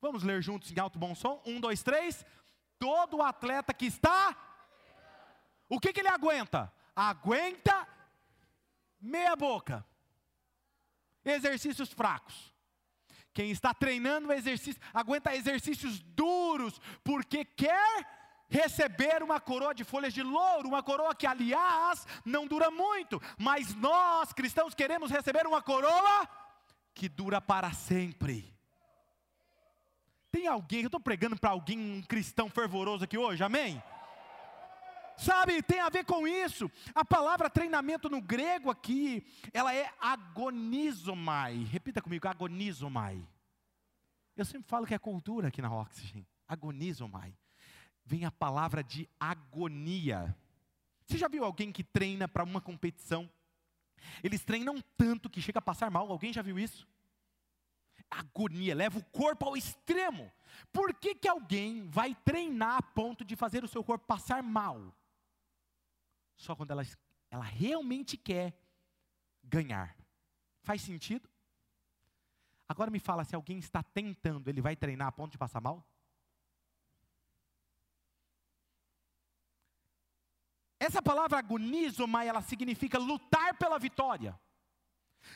[0.00, 1.42] Vamos ler juntos em alto bom som?
[1.44, 2.24] Um, dois, três.
[2.78, 4.34] Todo atleta que está.
[5.68, 6.72] O que, que ele aguenta?
[6.96, 7.92] Aguenta
[9.04, 9.84] meia boca.
[11.24, 12.52] Exercícios fracos.
[13.32, 18.06] Quem está treinando exercício, aguenta exercícios duros, porque quer
[18.48, 23.74] receber uma coroa de folhas de louro, uma coroa que, aliás, não dura muito, mas
[23.74, 26.28] nós, cristãos, queremos receber uma coroa
[26.94, 28.54] que dura para sempre.
[30.30, 33.82] Tem alguém, eu estou pregando para alguém, um cristão fervoroso aqui hoje, amém?
[35.16, 36.70] Sabe, tem a ver com isso.
[36.94, 41.64] A palavra treinamento no grego aqui, ela é agonizomai.
[41.64, 43.26] Repita comigo, agonizomai.
[44.36, 46.26] Eu sempre falo que é cultura aqui na Oxygen.
[46.48, 47.34] Agonizomai
[48.04, 50.36] vem a palavra de agonia.
[51.06, 53.30] Você já viu alguém que treina para uma competição?
[54.22, 56.10] Eles treinam tanto que chega a passar mal.
[56.10, 56.86] Alguém já viu isso?
[58.10, 60.30] Agonia, leva o corpo ao extremo.
[60.72, 64.94] Por que, que alguém vai treinar a ponto de fazer o seu corpo passar mal?
[66.36, 66.82] Só quando ela,
[67.30, 68.58] ela realmente quer
[69.42, 69.96] ganhar.
[70.62, 71.28] Faz sentido?
[72.68, 75.86] Agora me fala, se alguém está tentando, ele vai treinar a ponto de passar mal?
[80.78, 84.38] Essa palavra agonizomai, ela significa lutar pela vitória.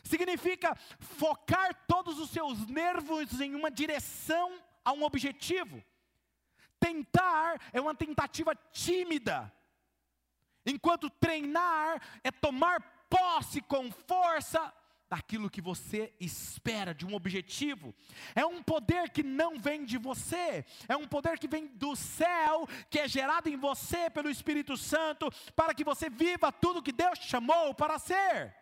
[0.02, 5.82] Significa focar todos os seus nervos em uma direção, a um objetivo.
[6.78, 9.52] Tentar é uma tentativa tímida,
[10.70, 14.72] enquanto treinar é tomar posse com força
[15.08, 17.94] daquilo que você espera, de um objetivo.
[18.34, 22.68] É um poder que não vem de você, é um poder que vem do céu,
[22.90, 27.18] que é gerado em você pelo Espírito Santo, para que você viva tudo que Deus
[27.18, 28.54] te chamou para ser.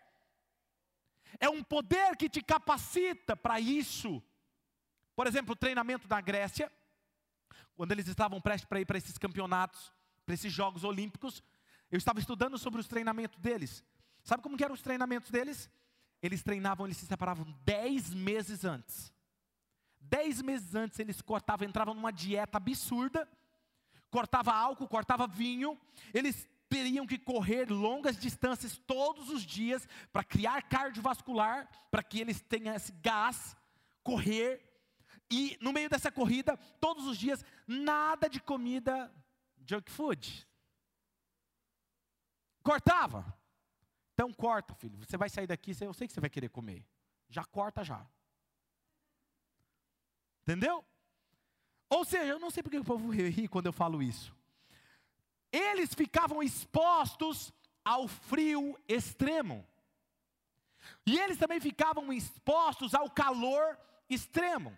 [1.40, 4.22] É um poder que te capacita para isso.
[5.14, 6.70] Por exemplo, o treinamento da Grécia,
[7.74, 9.92] quando eles estavam prestes para ir para esses campeonatos,
[10.24, 11.42] para esses Jogos Olímpicos,
[11.90, 13.84] eu estava estudando sobre os treinamentos deles.
[14.22, 15.70] Sabe como eram os treinamentos deles?
[16.22, 19.12] Eles treinavam, eles se separavam dez meses antes.
[20.00, 23.28] Dez meses antes eles cortavam, entravam numa dieta absurda,
[24.10, 25.78] cortava álcool, cortava vinho,
[26.14, 32.40] eles teriam que correr longas distâncias todos os dias para criar cardiovascular, para que eles
[32.40, 33.56] tenham esse gás,
[34.02, 34.62] correr.
[35.30, 39.12] E no meio dessa corrida, todos os dias, nada de comida
[39.64, 40.46] junk food.
[42.66, 43.24] Cortava.
[44.12, 44.98] Então corta, filho.
[44.98, 46.84] Você vai sair daqui, eu sei que você vai querer comer.
[47.28, 48.04] Já corta já.
[50.42, 50.84] Entendeu?
[51.88, 54.36] Ou seja, eu não sei porque o povo ri quando eu falo isso
[55.56, 57.52] eles ficavam expostos
[57.84, 59.66] ao frio extremo.
[61.04, 64.76] E eles também ficavam expostos ao calor extremo.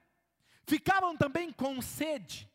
[0.66, 2.48] Ficavam também com sede.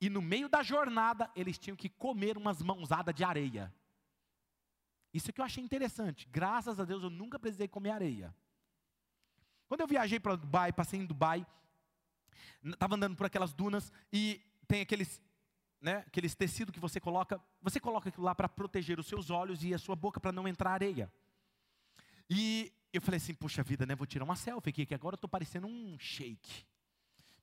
[0.00, 3.72] E no meio da jornada, eles tinham que comer umas mãozadas de areia.
[5.18, 6.28] Isso que eu achei interessante.
[6.30, 8.34] Graças a Deus eu nunca precisei comer areia.
[9.66, 11.46] Quando eu viajei para Dubai, passei em Dubai,
[12.64, 15.20] estava andando por aquelas dunas e tem aqueles
[15.80, 19.62] né, aqueles tecidos que você coloca, você coloca aquilo lá para proteger os seus olhos
[19.62, 21.12] e a sua boca para não entrar areia.
[22.30, 25.16] E eu falei assim, puxa vida, né, vou tirar uma selfie aqui, que agora eu
[25.16, 26.64] estou parecendo um shake.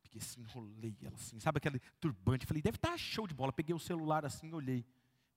[0.03, 3.53] Peguei assim, enrolei ela assim, sabe aquele turbante, falei, deve estar tá show de bola.
[3.53, 4.85] Peguei o celular assim, olhei.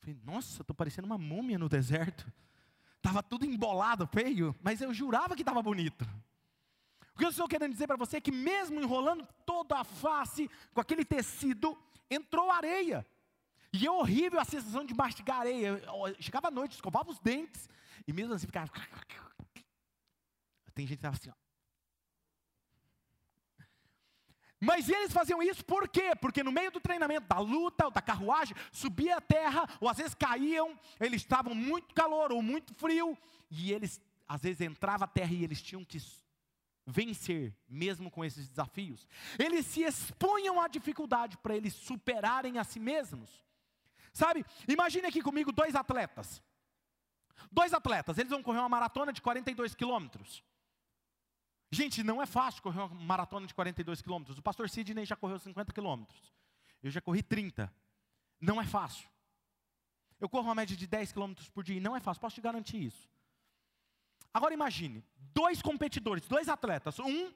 [0.00, 2.30] Falei, nossa, estou parecendo uma múmia no deserto.
[3.00, 6.04] Tava tudo embolado, feio, mas eu jurava que estava bonito.
[7.14, 10.48] O que eu estou querendo dizer para você é que mesmo enrolando toda a face
[10.72, 11.76] com aquele tecido,
[12.10, 13.06] entrou areia.
[13.72, 15.82] E é horrível a sensação de mastigar areia.
[15.84, 17.68] Eu chegava à noite, escovava os dentes,
[18.06, 18.70] e mesmo assim ficava.
[20.74, 21.47] Tem gente que estava assim, ó.
[24.60, 26.14] Mas eles faziam isso por quê?
[26.20, 30.14] Porque no meio do treinamento, da luta, da carruagem, subia a terra, ou às vezes
[30.14, 33.16] caíam, eles estavam muito calor ou muito frio,
[33.50, 35.98] e eles, às vezes, entrava a terra e eles tinham que
[36.84, 39.06] vencer, mesmo com esses desafios.
[39.38, 43.44] Eles se expunham à dificuldade para eles superarem a si mesmos.
[44.12, 46.42] Sabe, imagine aqui comigo dois atletas.
[47.52, 50.42] Dois atletas, eles vão correr uma maratona de 42 quilômetros.
[51.70, 54.38] Gente, não é fácil correr uma maratona de 42 quilômetros.
[54.38, 56.32] O pastor Sidney já correu 50 quilômetros.
[56.82, 57.72] Eu já corri 30.
[58.40, 59.08] Não é fácil.
[60.20, 62.40] Eu corro uma média de 10 quilômetros por dia e não é fácil, posso te
[62.40, 63.08] garantir isso.
[64.32, 65.04] Agora imagine,
[65.34, 66.98] dois competidores, dois atletas.
[66.98, 67.32] Um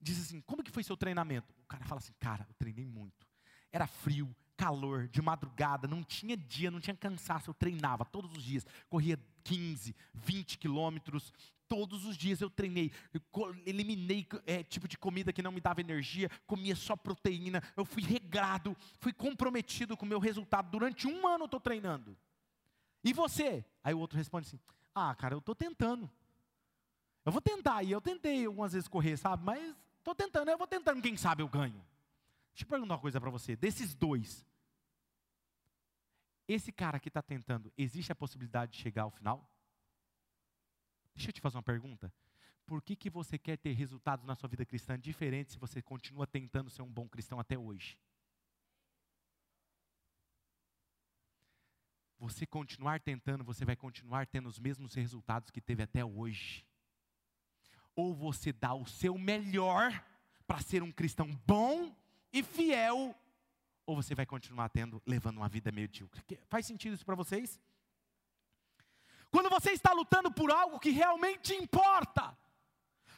[0.00, 1.54] diz assim: Como que foi seu treinamento?
[1.64, 3.26] O cara fala assim: Cara, eu treinei muito.
[3.72, 7.50] Era frio, calor, de madrugada, não tinha dia, não tinha cansaço.
[7.50, 11.32] Eu treinava todos os dias, corria 15, 20 quilômetros.
[11.68, 12.92] Todos os dias eu treinei,
[13.64, 17.62] eliminei é, tipo de comida que não me dava energia, comia só proteína.
[17.76, 20.70] Eu fui regrado, fui comprometido com o meu resultado.
[20.70, 22.16] Durante um ano eu estou treinando.
[23.02, 23.64] E você?
[23.82, 24.60] Aí o outro responde assim:
[24.94, 26.10] ah, cara, eu estou tentando.
[27.24, 29.44] Eu vou tentar, e eu tentei algumas vezes correr, sabe?
[29.44, 31.84] Mas estou tentando, eu vou tentando, quem sabe eu ganho.
[32.52, 33.56] Deixa eu perguntar uma coisa para você.
[33.56, 34.46] Desses dois,
[36.46, 39.55] esse cara que está tentando, existe a possibilidade de chegar ao final?
[41.16, 42.12] Deixa eu te fazer uma pergunta.
[42.64, 46.26] Por que, que você quer ter resultados na sua vida cristã diferentes se você continua
[46.26, 47.98] tentando ser um bom cristão até hoje?
[52.18, 56.66] você continuar tentando, você vai continuar tendo os mesmos resultados que teve até hoje.
[57.94, 60.04] Ou você dá o seu melhor
[60.46, 61.94] para ser um cristão bom
[62.32, 63.14] e fiel,
[63.84, 66.22] ou você vai continuar tendo, levando uma vida medíocre.
[66.48, 67.60] Faz sentido isso para vocês?
[69.30, 72.36] Quando você está lutando por algo que realmente importa,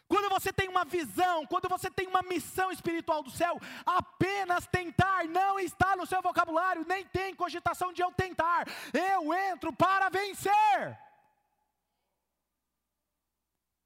[0.09, 5.25] quando você tem uma visão, quando você tem uma missão espiritual do céu, apenas tentar
[5.27, 8.67] não está no seu vocabulário, nem tem cogitação de eu tentar.
[8.95, 10.99] Eu entro para vencer.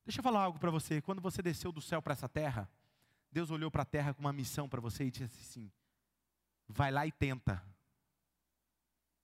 [0.06, 1.02] Deixa eu falar algo para você.
[1.02, 2.70] Quando você desceu do céu para essa terra,
[3.30, 5.72] Deus olhou para a terra com uma missão para você e disse assim:
[6.68, 7.64] vai lá e tenta.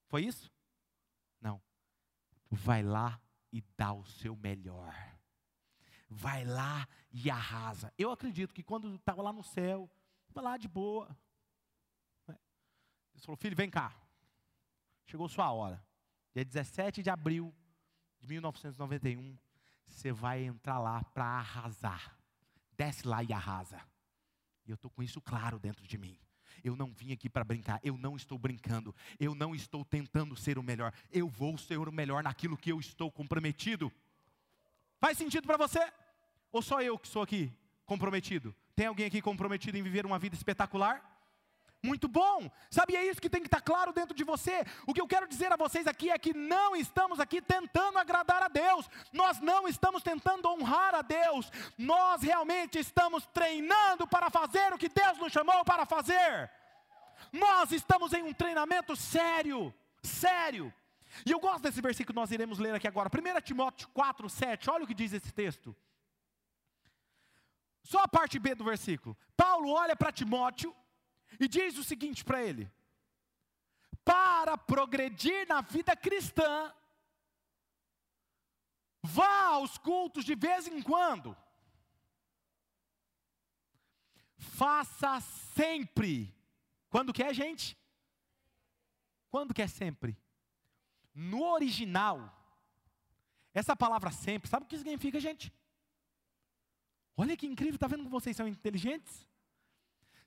[0.08, 0.50] Foi isso?
[2.50, 3.20] Vai lá
[3.52, 4.94] e dá o seu melhor.
[6.08, 7.92] Vai lá e arrasa.
[7.98, 9.90] Eu acredito que quando estava lá no céu,
[10.28, 11.08] estava lá de boa.
[12.26, 12.38] Né?
[13.12, 13.94] Deus falou: filho, vem cá.
[15.06, 15.84] Chegou sua hora.
[16.34, 17.54] Dia 17 de abril
[18.20, 19.36] de 1991,
[19.86, 22.18] você vai entrar lá para arrasar.
[22.72, 23.80] Desce lá e arrasa.
[24.64, 26.18] E eu estou com isso claro dentro de mim.
[26.62, 30.58] Eu não vim aqui para brincar, eu não estou brincando, eu não estou tentando ser
[30.58, 33.92] o melhor, eu vou ser o melhor naquilo que eu estou comprometido.
[35.00, 35.80] Faz sentido para você?
[36.50, 37.52] Ou só eu que sou aqui
[37.86, 38.54] comprometido?
[38.74, 41.17] Tem alguém aqui comprometido em viver uma vida espetacular?
[41.82, 42.96] Muito bom, sabe?
[42.96, 44.64] É isso que tem que estar claro dentro de você.
[44.84, 48.42] O que eu quero dizer a vocês aqui é que não estamos aqui tentando agradar
[48.42, 54.72] a Deus, nós não estamos tentando honrar a Deus, nós realmente estamos treinando para fazer
[54.72, 56.50] o que Deus nos chamou para fazer.
[57.32, 59.72] Nós estamos em um treinamento sério,
[60.02, 60.74] sério.
[61.24, 63.08] E eu gosto desse versículo que nós iremos ler aqui agora.
[63.08, 64.70] 1 Timóteo 4, 7.
[64.70, 65.74] Olha o que diz esse texto.
[67.84, 69.16] Só a parte B do versículo.
[69.36, 70.74] Paulo olha para Timóteo
[71.38, 72.70] e diz o seguinte para ele:
[74.04, 76.72] Para progredir na vida cristã,
[79.02, 81.36] vá aos cultos de vez em quando.
[84.36, 86.34] Faça sempre.
[86.88, 87.76] Quando quer, gente?
[89.30, 90.16] Quando quer sempre?
[91.14, 92.32] No original,
[93.52, 95.52] essa palavra sempre, sabe o que significa, gente?
[97.16, 99.28] Olha que incrível, está vendo como vocês são inteligentes?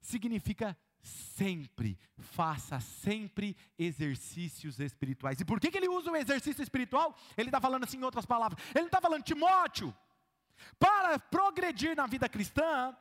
[0.02, 5.39] Significa sempre, faça sempre exercícios espirituais.
[5.39, 7.16] E por que, que ele usa o exercício espiritual?
[7.38, 8.64] Ele está falando assim em outras palavras.
[8.76, 9.95] Ele está falando, Timóteo,
[10.80, 12.95] para progredir na vida cristã,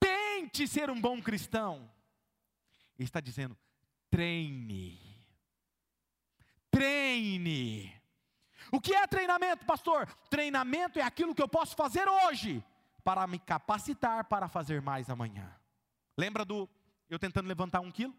[0.00, 1.90] tente ser um bom cristão.
[2.98, 3.56] Ele está dizendo,
[4.10, 4.98] treine.
[6.70, 7.94] Treine.
[8.72, 10.06] O que é treinamento, pastor?
[10.28, 12.64] Treinamento é aquilo que eu posso fazer hoje
[13.04, 15.54] para me capacitar para fazer mais amanhã.
[16.16, 16.68] Lembra do
[17.08, 18.14] eu tentando levantar um quilo.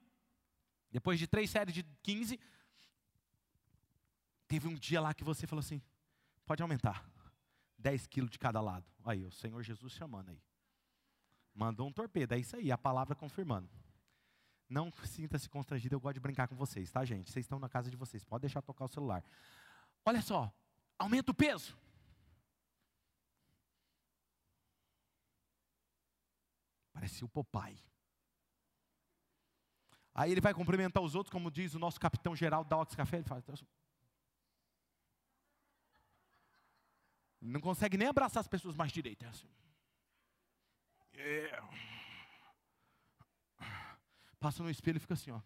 [0.91, 2.39] Depois de três séries de 15,
[4.47, 5.81] teve um dia lá que você falou assim:
[6.45, 7.05] pode aumentar.
[7.77, 8.85] 10 quilos de cada lado.
[9.05, 10.41] Aí, o Senhor Jesus chamando aí.
[11.53, 13.69] Mandou um torpedo, é isso aí, a palavra confirmando.
[14.69, 17.31] Não sinta-se constrangido, eu gosto de brincar com vocês, tá, gente?
[17.31, 19.23] Vocês estão na casa de vocês, pode deixar tocar o celular.
[20.05, 20.51] Olha só,
[20.97, 21.77] aumenta o peso.
[26.91, 27.79] Parecia o Popeye.
[30.17, 33.17] Aí ele vai cumprimentar os outros, como diz o nosso capitão geral da Ox Café,
[33.17, 33.43] ele fala.
[37.39, 39.27] Não consegue nem abraçar as pessoas mais direitas.
[39.27, 39.47] É assim.
[41.13, 41.69] Yeah.
[44.39, 45.39] Passa no espelho e fica assim, ó.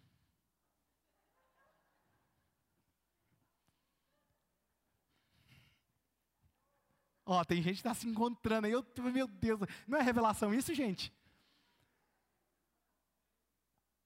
[7.26, 8.72] Ó, tem gente que está se encontrando aí.
[8.72, 11.12] Eu, meu Deus, não é revelação isso, gente?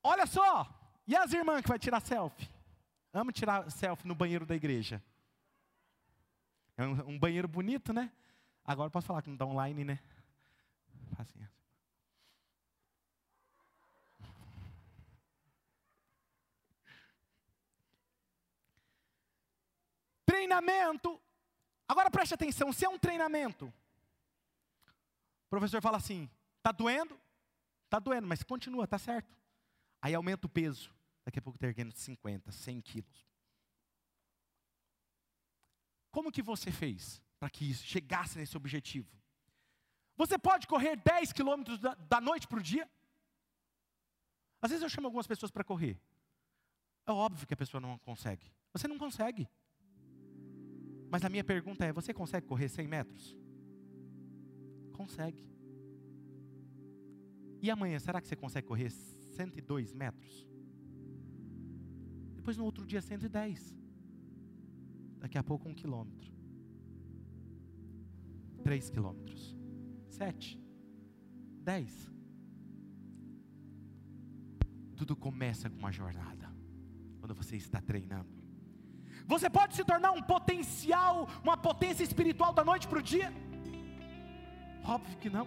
[0.06, 0.72] Olha só,
[1.04, 2.48] e as irmãs que vai tirar selfie?
[3.12, 5.02] Amo tirar selfie no banheiro da igreja.
[6.76, 8.12] É um, um banheiro bonito, né?
[8.64, 9.98] Agora posso falar que não dá online, né?
[11.18, 11.52] Assim, assim.
[20.24, 21.20] Treinamento.
[21.88, 23.66] Agora preste atenção, se é um treinamento,
[24.86, 27.18] o professor fala assim: está doendo?
[27.86, 29.45] Está doendo, mas continua, está certo.
[30.06, 30.94] Aí aumenta o peso.
[31.24, 33.26] Daqui a pouco está erguendo 50, 100 quilos.
[36.12, 39.10] Como que você fez para que isso chegasse nesse objetivo?
[40.16, 42.88] Você pode correr 10 quilômetros da, da noite para o dia?
[44.62, 46.00] Às vezes eu chamo algumas pessoas para correr.
[47.04, 48.46] É óbvio que a pessoa não consegue.
[48.72, 49.48] Você não consegue.
[51.10, 53.36] Mas a minha pergunta é: você consegue correr 100 metros?
[54.92, 55.44] Consegue.
[57.60, 58.88] E amanhã, será que você consegue correr
[59.36, 60.34] 102 metros.
[62.34, 63.76] Depois no outro dia 110.
[65.18, 66.30] Daqui a pouco um quilômetro.
[68.62, 69.56] Três quilômetros.
[70.08, 70.60] Sete.
[71.70, 71.92] Dez.
[74.96, 76.46] Tudo começa com uma jornada.
[77.20, 78.34] Quando você está treinando.
[79.26, 83.32] Você pode se tornar um potencial, uma potência espiritual da noite para o dia?
[84.84, 85.46] Óbvio que não.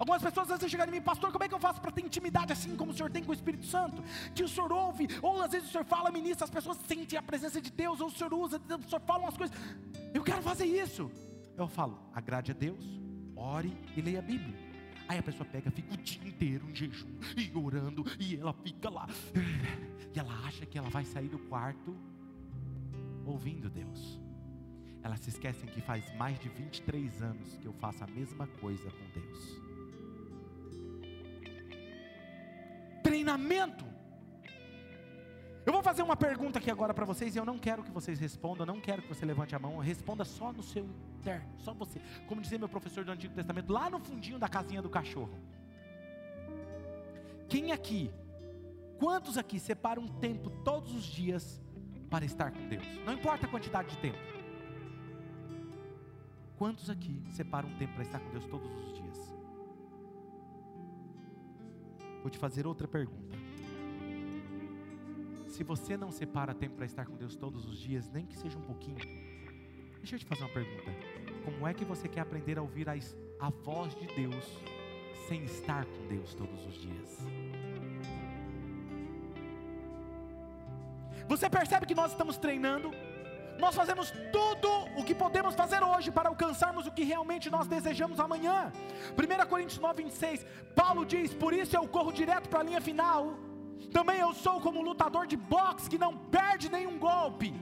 [0.00, 2.02] Algumas pessoas às vezes chegam em mim, pastor, como é que eu faço para ter
[2.02, 4.02] intimidade assim como o Senhor tem com o Espírito Santo?
[4.34, 7.22] Que o Senhor ouve, ou às vezes o Senhor fala, ministra, as pessoas sentem a
[7.22, 9.54] presença de Deus, ou o Senhor usa, o Senhor fala umas coisas.
[10.14, 11.10] Eu quero fazer isso.
[11.54, 12.82] Eu falo, agrade a Deus,
[13.36, 14.56] ore e leia a Bíblia.
[15.06, 18.88] Aí a pessoa pega, fica o dia inteiro em jejum e orando, e ela fica
[18.88, 19.06] lá.
[20.14, 21.94] E ela acha que ela vai sair do quarto
[23.26, 24.18] ouvindo Deus.
[25.02, 28.90] Elas se esquecem que faz mais de 23 anos que eu faço a mesma coisa
[28.90, 29.69] com Deus.
[33.30, 33.84] Treinamento.
[35.64, 38.18] Eu vou fazer uma pergunta aqui agora para vocês e eu não quero que vocês
[38.18, 40.84] respondam, não quero que você levante a mão, responda só no seu
[41.18, 42.00] interno, só você.
[42.26, 45.38] Como dizia meu professor do Antigo Testamento, lá no fundinho da casinha do cachorro.
[47.48, 48.10] Quem aqui,
[48.98, 51.62] quantos aqui separam um tempo todos os dias
[52.08, 52.84] para estar com Deus?
[53.04, 54.18] Não importa a quantidade de tempo.
[56.56, 58.99] Quantos aqui separam um tempo para estar com Deus todos os dias?
[62.20, 63.36] Vou te fazer outra pergunta.
[65.46, 68.58] Se você não separa tempo para estar com Deus todos os dias, nem que seja
[68.58, 68.98] um pouquinho,
[69.98, 70.90] deixa eu te fazer uma pergunta:
[71.44, 72.94] como é que você quer aprender a ouvir a,
[73.40, 74.44] a voz de Deus
[75.28, 77.18] sem estar com Deus todos os dias?
[81.28, 82.90] Você percebe que nós estamos treinando,
[83.60, 88.18] nós fazemos tudo o que podemos fazer hoje para alcançarmos o que realmente nós desejamos
[88.18, 88.72] amanhã.
[89.12, 93.50] 1 Coríntios 9, 26, Paulo diz: Por isso eu corro direto para a linha final
[93.92, 97.52] também eu sou como um lutador de boxe que não perde nenhum golpe.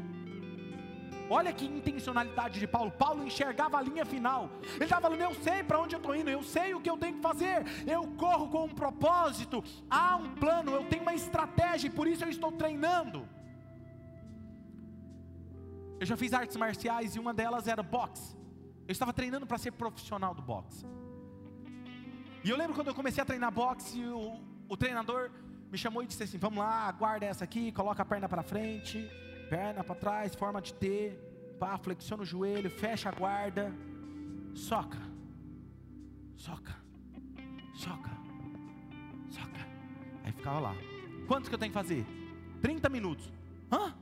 [1.30, 2.90] Olha que intencionalidade de Paulo.
[2.90, 4.50] Paulo enxergava a linha final.
[4.74, 6.96] Ele estava falando: Eu sei para onde eu estou indo, eu sei o que eu
[6.96, 7.64] tenho que fazer.
[7.86, 9.62] Eu corro com um propósito.
[9.90, 13.28] Há um plano, eu tenho uma estratégia e por isso eu estou treinando.
[16.00, 18.36] Eu já fiz artes marciais e uma delas era boxe.
[18.86, 20.86] Eu estava treinando para ser profissional do boxe.
[22.44, 25.30] E eu lembro quando eu comecei a treinar boxe, o, o treinador
[25.70, 29.10] me chamou e disse assim: Vamos lá, guarda essa aqui, coloca a perna para frente,
[29.50, 31.18] perna para trás, forma de T,
[31.58, 33.74] pá, flexiona o joelho, fecha a guarda,
[34.54, 34.98] soca,
[36.36, 36.76] soca,
[37.74, 38.10] soca,
[39.30, 39.66] soca.
[40.24, 40.74] Aí ficava lá.
[41.26, 42.06] Quantos que eu tenho que fazer?
[42.62, 43.30] 30 minutos.
[43.70, 43.94] Hã?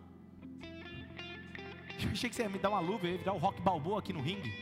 [2.02, 4.12] Eu achei que você ia me dar uma luva, ia virar o rock balboa aqui
[4.12, 4.52] no ringue.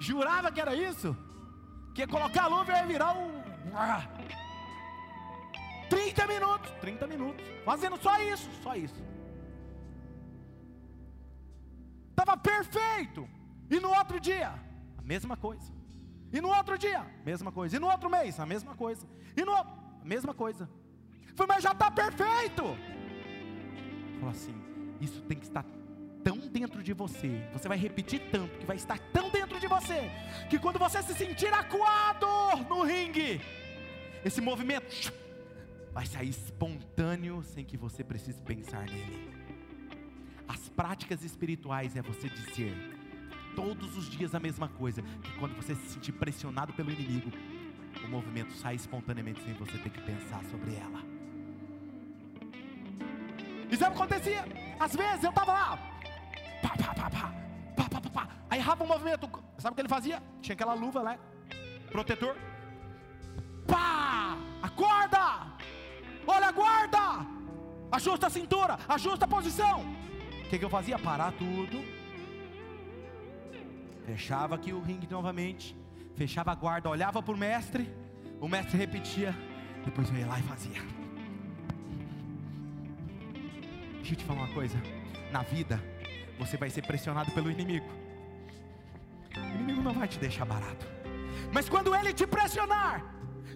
[0.00, 1.16] Jurava que era isso?
[1.94, 3.42] Que colocar a luva e virar um.
[5.88, 9.02] 30 minutos, 30 minutos, fazendo só isso, só isso.
[12.10, 13.28] Estava perfeito.
[13.70, 14.54] E no outro dia,
[14.98, 15.72] a mesma coisa.
[16.32, 17.76] E no outro dia, mesma coisa.
[17.76, 19.06] E no outro mês, a mesma coisa.
[19.36, 19.66] E no a
[20.04, 20.68] mesma coisa.
[21.34, 22.64] Falei, mas já está perfeito.
[24.28, 24.54] Assim:
[25.00, 25.64] isso tem que estar
[26.22, 30.10] tão dentro de você, você vai repetir tanto, que vai estar tão dentro de você,
[30.48, 32.26] que quando você se sentir acuado
[32.68, 33.40] no ringue,
[34.24, 35.12] esse movimento
[35.92, 39.34] vai sair espontâneo sem que você precise pensar nele.
[40.48, 42.74] As práticas espirituais é você dizer
[43.54, 47.30] todos os dias a mesma coisa, que quando você se sentir pressionado pelo inimigo,
[48.02, 51.13] o movimento sai espontaneamente sem você ter que pensar sobre ela.
[53.74, 54.44] E sabe o que acontecia?
[54.78, 55.78] Às vezes eu estava lá,
[56.62, 57.34] pá, pá, pá, pá,
[57.76, 58.28] pá, pá, pá, pá.
[58.48, 59.28] Aí errava o movimento.
[59.58, 60.22] Sabe o que ele fazia?
[60.40, 61.18] Tinha aquela luva lá,
[61.90, 62.36] protetor.
[63.66, 64.38] Pá!
[64.62, 65.24] Acorda!
[66.24, 67.26] Olha, guarda!
[67.90, 69.80] Ajusta a cintura, ajusta a posição.
[70.44, 70.96] O que, que eu fazia?
[70.96, 71.84] Parar tudo.
[74.06, 75.76] Fechava aqui o ringue novamente.
[76.14, 77.92] Fechava a guarda, olhava para o mestre.
[78.40, 79.34] O mestre repetia.
[79.84, 81.03] Depois eu ia lá e fazia.
[84.04, 84.78] Deixa eu te falar uma coisa.
[85.32, 85.82] Na vida,
[86.38, 87.88] você vai ser pressionado pelo inimigo.
[89.34, 90.86] O inimigo não vai te deixar barato.
[91.50, 93.02] Mas quando ele te pressionar,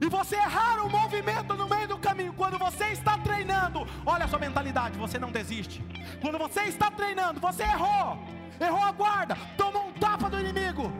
[0.00, 4.28] e você errar o movimento no meio do caminho, quando você está treinando, olha a
[4.28, 5.84] sua mentalidade, você não desiste.
[6.18, 8.18] Quando você está treinando, você errou,
[8.58, 10.90] errou a guarda, tomou um tapa do inimigo.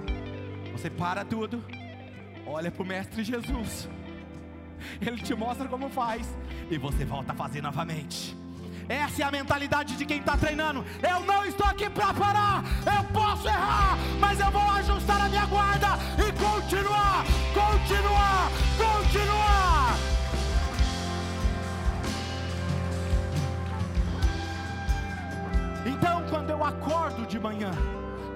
[0.73, 1.65] Você para tudo,
[2.47, 3.89] olha para o Mestre Jesus,
[5.01, 6.37] ele te mostra como faz,
[6.71, 8.37] e você volta a fazer novamente.
[8.89, 10.85] Essa é a mentalidade de quem está treinando.
[11.03, 12.65] Eu não estou aqui para parar.
[12.87, 19.95] Eu posso errar, mas eu vou ajustar a minha guarda e continuar, continuar, continuar.
[25.85, 27.71] Então, quando eu acordo de manhã,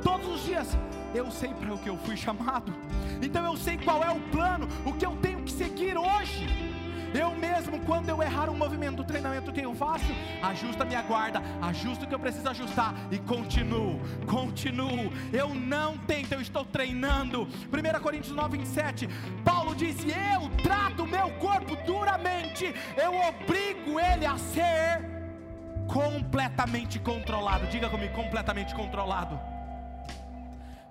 [0.02, 0.76] todos os dias,
[1.14, 2.74] eu sei para o que eu fui chamado.
[3.22, 6.71] Então eu sei qual é o plano, o que eu tenho que seguir hoje.
[7.14, 10.06] Eu mesmo, quando eu errar um movimento do treinamento, que eu faço?
[10.42, 15.12] Ajusto a minha guarda, ajusto o que eu preciso ajustar e continuo, continuo.
[15.32, 17.42] Eu não tento, eu estou treinando.
[17.42, 19.08] 1 Coríntios 9, 27,
[19.44, 25.12] Paulo disse: Eu trato meu corpo duramente, eu obrigo ele a ser
[25.86, 27.66] completamente controlado.
[27.66, 29.38] Diga comigo, completamente controlado.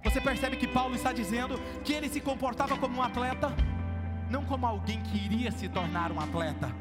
[0.04, 3.54] Você percebe que Paulo está dizendo que ele se comportava como um atleta,
[4.32, 6.74] não como alguém que iria se tornar um atleta.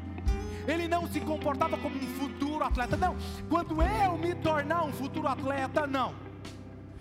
[0.67, 3.15] Ele não se comportava como um futuro atleta, não.
[3.49, 6.13] Quando eu me tornar um futuro atleta, não.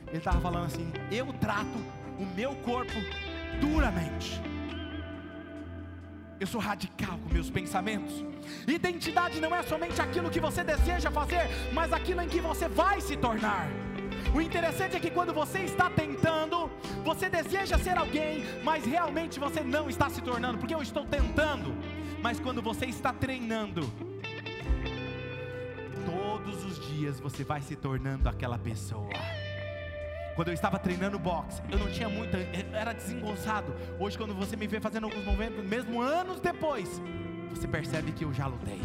[0.09, 1.79] Ele estava falando assim: eu trato
[2.19, 2.99] o meu corpo
[3.61, 4.41] duramente.
[6.41, 8.25] Eu sou radical com meus pensamentos.
[8.67, 13.01] Identidade não é somente aquilo que você deseja fazer, mas aquilo em que você vai
[13.01, 13.69] se tornar.
[14.33, 16.71] O interessante é que quando você está tentando,
[17.05, 21.75] você deseja ser alguém, mas realmente você não está se tornando, porque eu estou tentando.
[22.23, 23.83] Mas quando você está treinando,
[26.07, 29.11] todos os dias você vai se tornando aquela pessoa.
[30.37, 32.39] Quando eu estava treinando boxe, eu não tinha muita,
[32.73, 33.75] era desengonçado.
[33.99, 37.03] Hoje, quando você me vê fazendo alguns movimentos, mesmo anos depois,
[37.51, 38.81] você percebe que eu já lutei.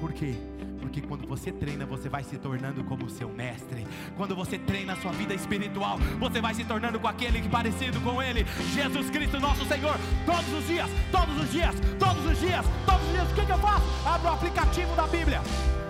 [0.00, 0.34] Por quê?
[0.80, 3.86] Porque quando você treina, você vai se tornando como o seu mestre.
[4.16, 7.98] Quando você treina a sua vida espiritual, você vai se tornando com aquele que parecido
[8.02, 9.96] com ele, Jesus Cristo, nosso Senhor.
[10.26, 13.30] Todos os dias, todos os dias, todos os dias, todos os dias.
[13.30, 13.84] O que, que eu faço?
[14.06, 15.40] Abro o aplicativo da Bíblia,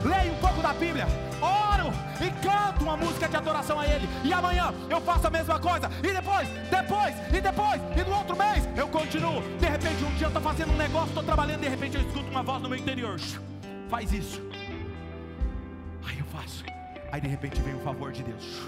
[0.05, 1.07] leio um pouco da Bíblia,
[1.42, 4.09] oro e canto uma música de adoração a Ele.
[4.22, 5.90] E amanhã eu faço a mesma coisa.
[6.05, 9.42] E depois, depois, e depois, e no outro mês eu continuo.
[9.59, 12.30] De repente, um dia eu estou fazendo um negócio, estou trabalhando, de repente eu escuto
[12.30, 13.18] uma voz no meu interior.
[13.95, 14.42] Faz isso.
[16.05, 16.64] Aí eu faço.
[17.12, 18.61] Aí de repente vem o favor de Deus.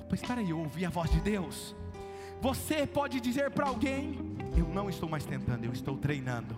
[0.00, 1.72] Opa, espera aí, eu ouvi a voz de Deus.
[2.40, 4.18] Você pode dizer para alguém:
[4.56, 6.56] Eu não estou mais tentando, eu estou treinando.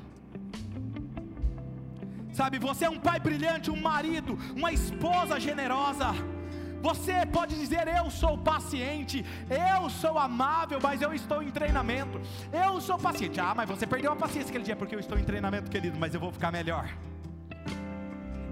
[2.32, 6.14] Sabe, você é um pai brilhante, um marido, uma esposa generosa.
[6.80, 12.18] Você pode dizer: Eu sou paciente, eu sou amável, mas eu estou em treinamento.
[12.50, 13.38] Eu sou paciente.
[13.38, 16.14] Ah, mas você perdeu a paciência aquele dia porque eu estou em treinamento, querido, mas
[16.14, 16.88] eu vou ficar melhor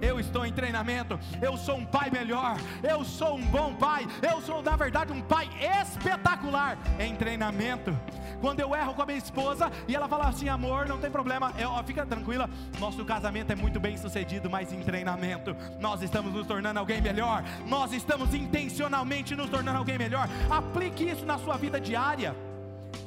[0.03, 4.43] eu estou em treinamento, eu sou um pai melhor, eu sou um bom pai, eu
[4.43, 5.49] sou na verdade um pai
[5.81, 7.97] espetacular em treinamento.
[8.41, 11.53] Quando eu erro com a minha esposa e ela fala assim, amor, não tem problema,
[11.57, 12.51] eu, fica tranquila,
[12.81, 15.57] nosso casamento é muito bem sucedido, mas em treinamento.
[15.79, 20.29] Nós estamos nos tornando alguém melhor, nós estamos intencionalmente nos tornando alguém melhor.
[20.51, 22.35] Aplique isso na sua vida diária.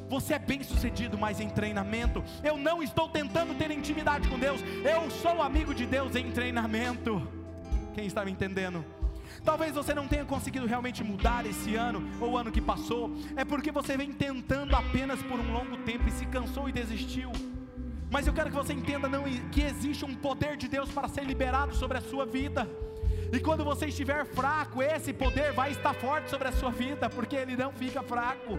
[0.10, 2.24] Você é bem sucedido, mas em treinamento.
[2.44, 4.62] Eu não estou tentando ter intimidade com Deus.
[4.84, 7.28] Eu sou amigo de Deus em treinamento.
[7.94, 8.86] Quem está me entendendo?
[9.44, 13.12] Talvez você não tenha conseguido realmente mudar esse ano ou ano que passou.
[13.36, 17.32] É porque você vem tentando apenas por um longo tempo e se cansou e desistiu.
[18.10, 21.24] Mas eu quero que você entenda não, que existe um poder de Deus para ser
[21.24, 22.68] liberado sobre a sua vida.
[23.32, 27.36] E quando você estiver fraco, esse poder vai estar forte sobre a sua vida, porque
[27.36, 28.58] ele não fica fraco.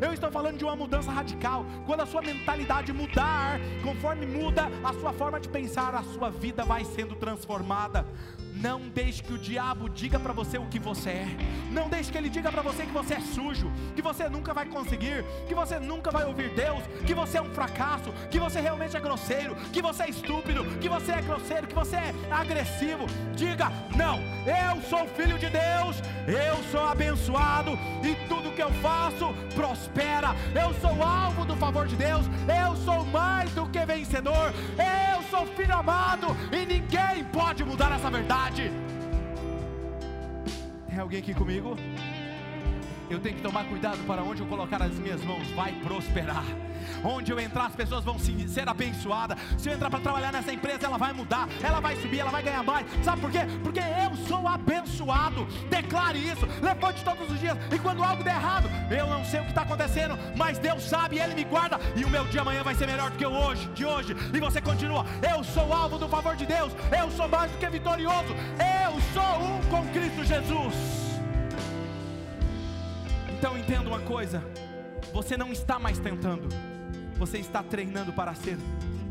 [0.00, 1.64] Eu estou falando de uma mudança radical.
[1.86, 6.64] Quando a sua mentalidade mudar, conforme muda a sua forma de pensar, a sua vida
[6.64, 8.06] vai sendo transformada.
[8.54, 11.36] Não deixe que o diabo diga para você o que você é.
[11.72, 14.64] Não deixe que ele diga para você que você é sujo, que você nunca vai
[14.66, 18.96] conseguir, que você nunca vai ouvir Deus, que você é um fracasso, que você realmente
[18.96, 23.06] é grosseiro, que você é estúpido, que você é grosseiro, que você é agressivo.
[23.34, 25.96] Diga: "Não, eu sou filho de Deus,
[26.28, 27.72] eu sou abençoado
[28.04, 30.28] e tudo que eu faço prospera.
[30.54, 34.52] Eu sou alvo do favor de Deus, eu sou mais do que vencedor.
[34.78, 38.70] Eu sou filho amado e ninguém pode mudar essa verdade verdade.
[40.88, 41.76] Tem alguém aqui comigo?
[43.10, 46.44] Eu tenho que tomar cuidado para onde eu colocar as minhas mãos, vai prosperar.
[47.02, 49.38] Onde eu entrar, as pessoas vão ser abençoadas.
[49.58, 52.42] Se eu entrar para trabalhar nessa empresa, ela vai mudar, ela vai subir, ela vai
[52.42, 52.86] ganhar mais.
[53.02, 53.40] Sabe por quê?
[53.62, 55.46] Porque eu sou abençoado.
[55.68, 57.56] Declare isso, levante todos os dias.
[57.72, 61.18] E quando algo der errado, eu não sei o que está acontecendo, mas Deus sabe,
[61.18, 61.78] Ele me guarda.
[61.94, 64.16] E o meu dia amanhã vai ser melhor do que o hoje, de hoje.
[64.32, 65.04] E você continua.
[65.22, 66.72] Eu sou alvo do favor de Deus.
[66.96, 68.34] Eu sou mais do que vitorioso.
[68.58, 71.03] Eu sou um com Cristo Jesus.
[73.44, 74.42] Então entenda uma coisa:
[75.12, 76.48] você não está mais tentando,
[77.18, 78.56] você está treinando para ser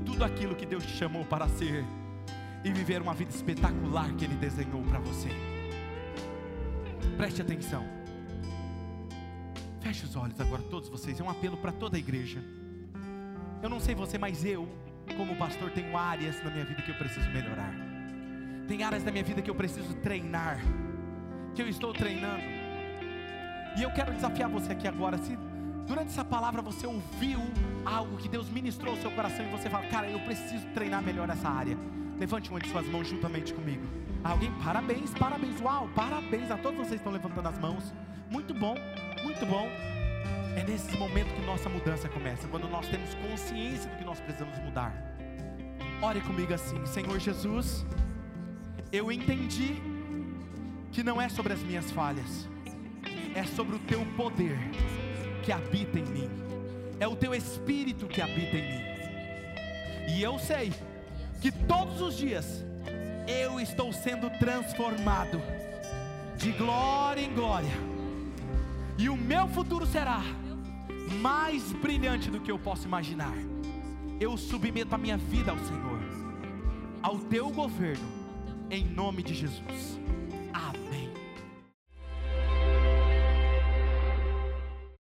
[0.04, 1.86] tudo aquilo que Deus te chamou para ser
[2.64, 5.30] e viver uma vida espetacular que Ele desenhou para você.
[7.16, 7.86] Preste atenção.
[9.82, 11.20] Feche os olhos agora, todos vocês.
[11.20, 12.44] É um apelo para toda a igreja.
[13.62, 14.68] Eu não sei você, mas eu,
[15.16, 17.72] como pastor, tenho áreas na minha vida que eu preciso melhorar.
[18.68, 20.58] Tem áreas da minha vida que eu preciso treinar.
[21.54, 22.63] Que eu estou treinando.
[23.78, 25.38] E eu quero desafiar você aqui agora, se
[25.88, 27.40] durante essa palavra você ouviu
[27.86, 31.30] algo que Deus ministrou ao seu coração e você fala, cara, eu preciso treinar melhor
[31.30, 31.78] essa área.
[32.20, 33.84] Levante uma de suas mãos juntamente comigo.
[34.24, 37.94] Alguém, parabéns, parabéns, uau, parabéns a todos vocês que estão levantando as mãos.
[38.30, 38.76] Muito bom,
[39.24, 39.68] muito bom.
[40.56, 44.58] É nesse momento que nossa mudança começa, quando nós temos consciência do que nós precisamos
[44.60, 44.94] mudar.
[46.02, 47.86] Ore comigo assim, Senhor Jesus,
[48.92, 49.82] eu entendi
[50.92, 52.48] que não é sobre as minhas falhas,
[53.36, 54.58] é sobre o teu poder
[55.44, 56.30] que habita em mim,
[57.00, 58.84] é o teu espírito que habita em mim.
[60.16, 60.72] E eu sei
[61.42, 62.64] que todos os dias
[63.28, 65.42] eu estou sendo transformado
[66.38, 67.72] de glória em glória,
[68.98, 70.22] e o meu futuro será
[71.22, 73.34] mais brilhante do que eu posso imaginar.
[74.20, 76.00] Eu submeto a minha vida ao Senhor,
[77.02, 78.08] ao teu governo,
[78.70, 80.00] em nome de Jesus.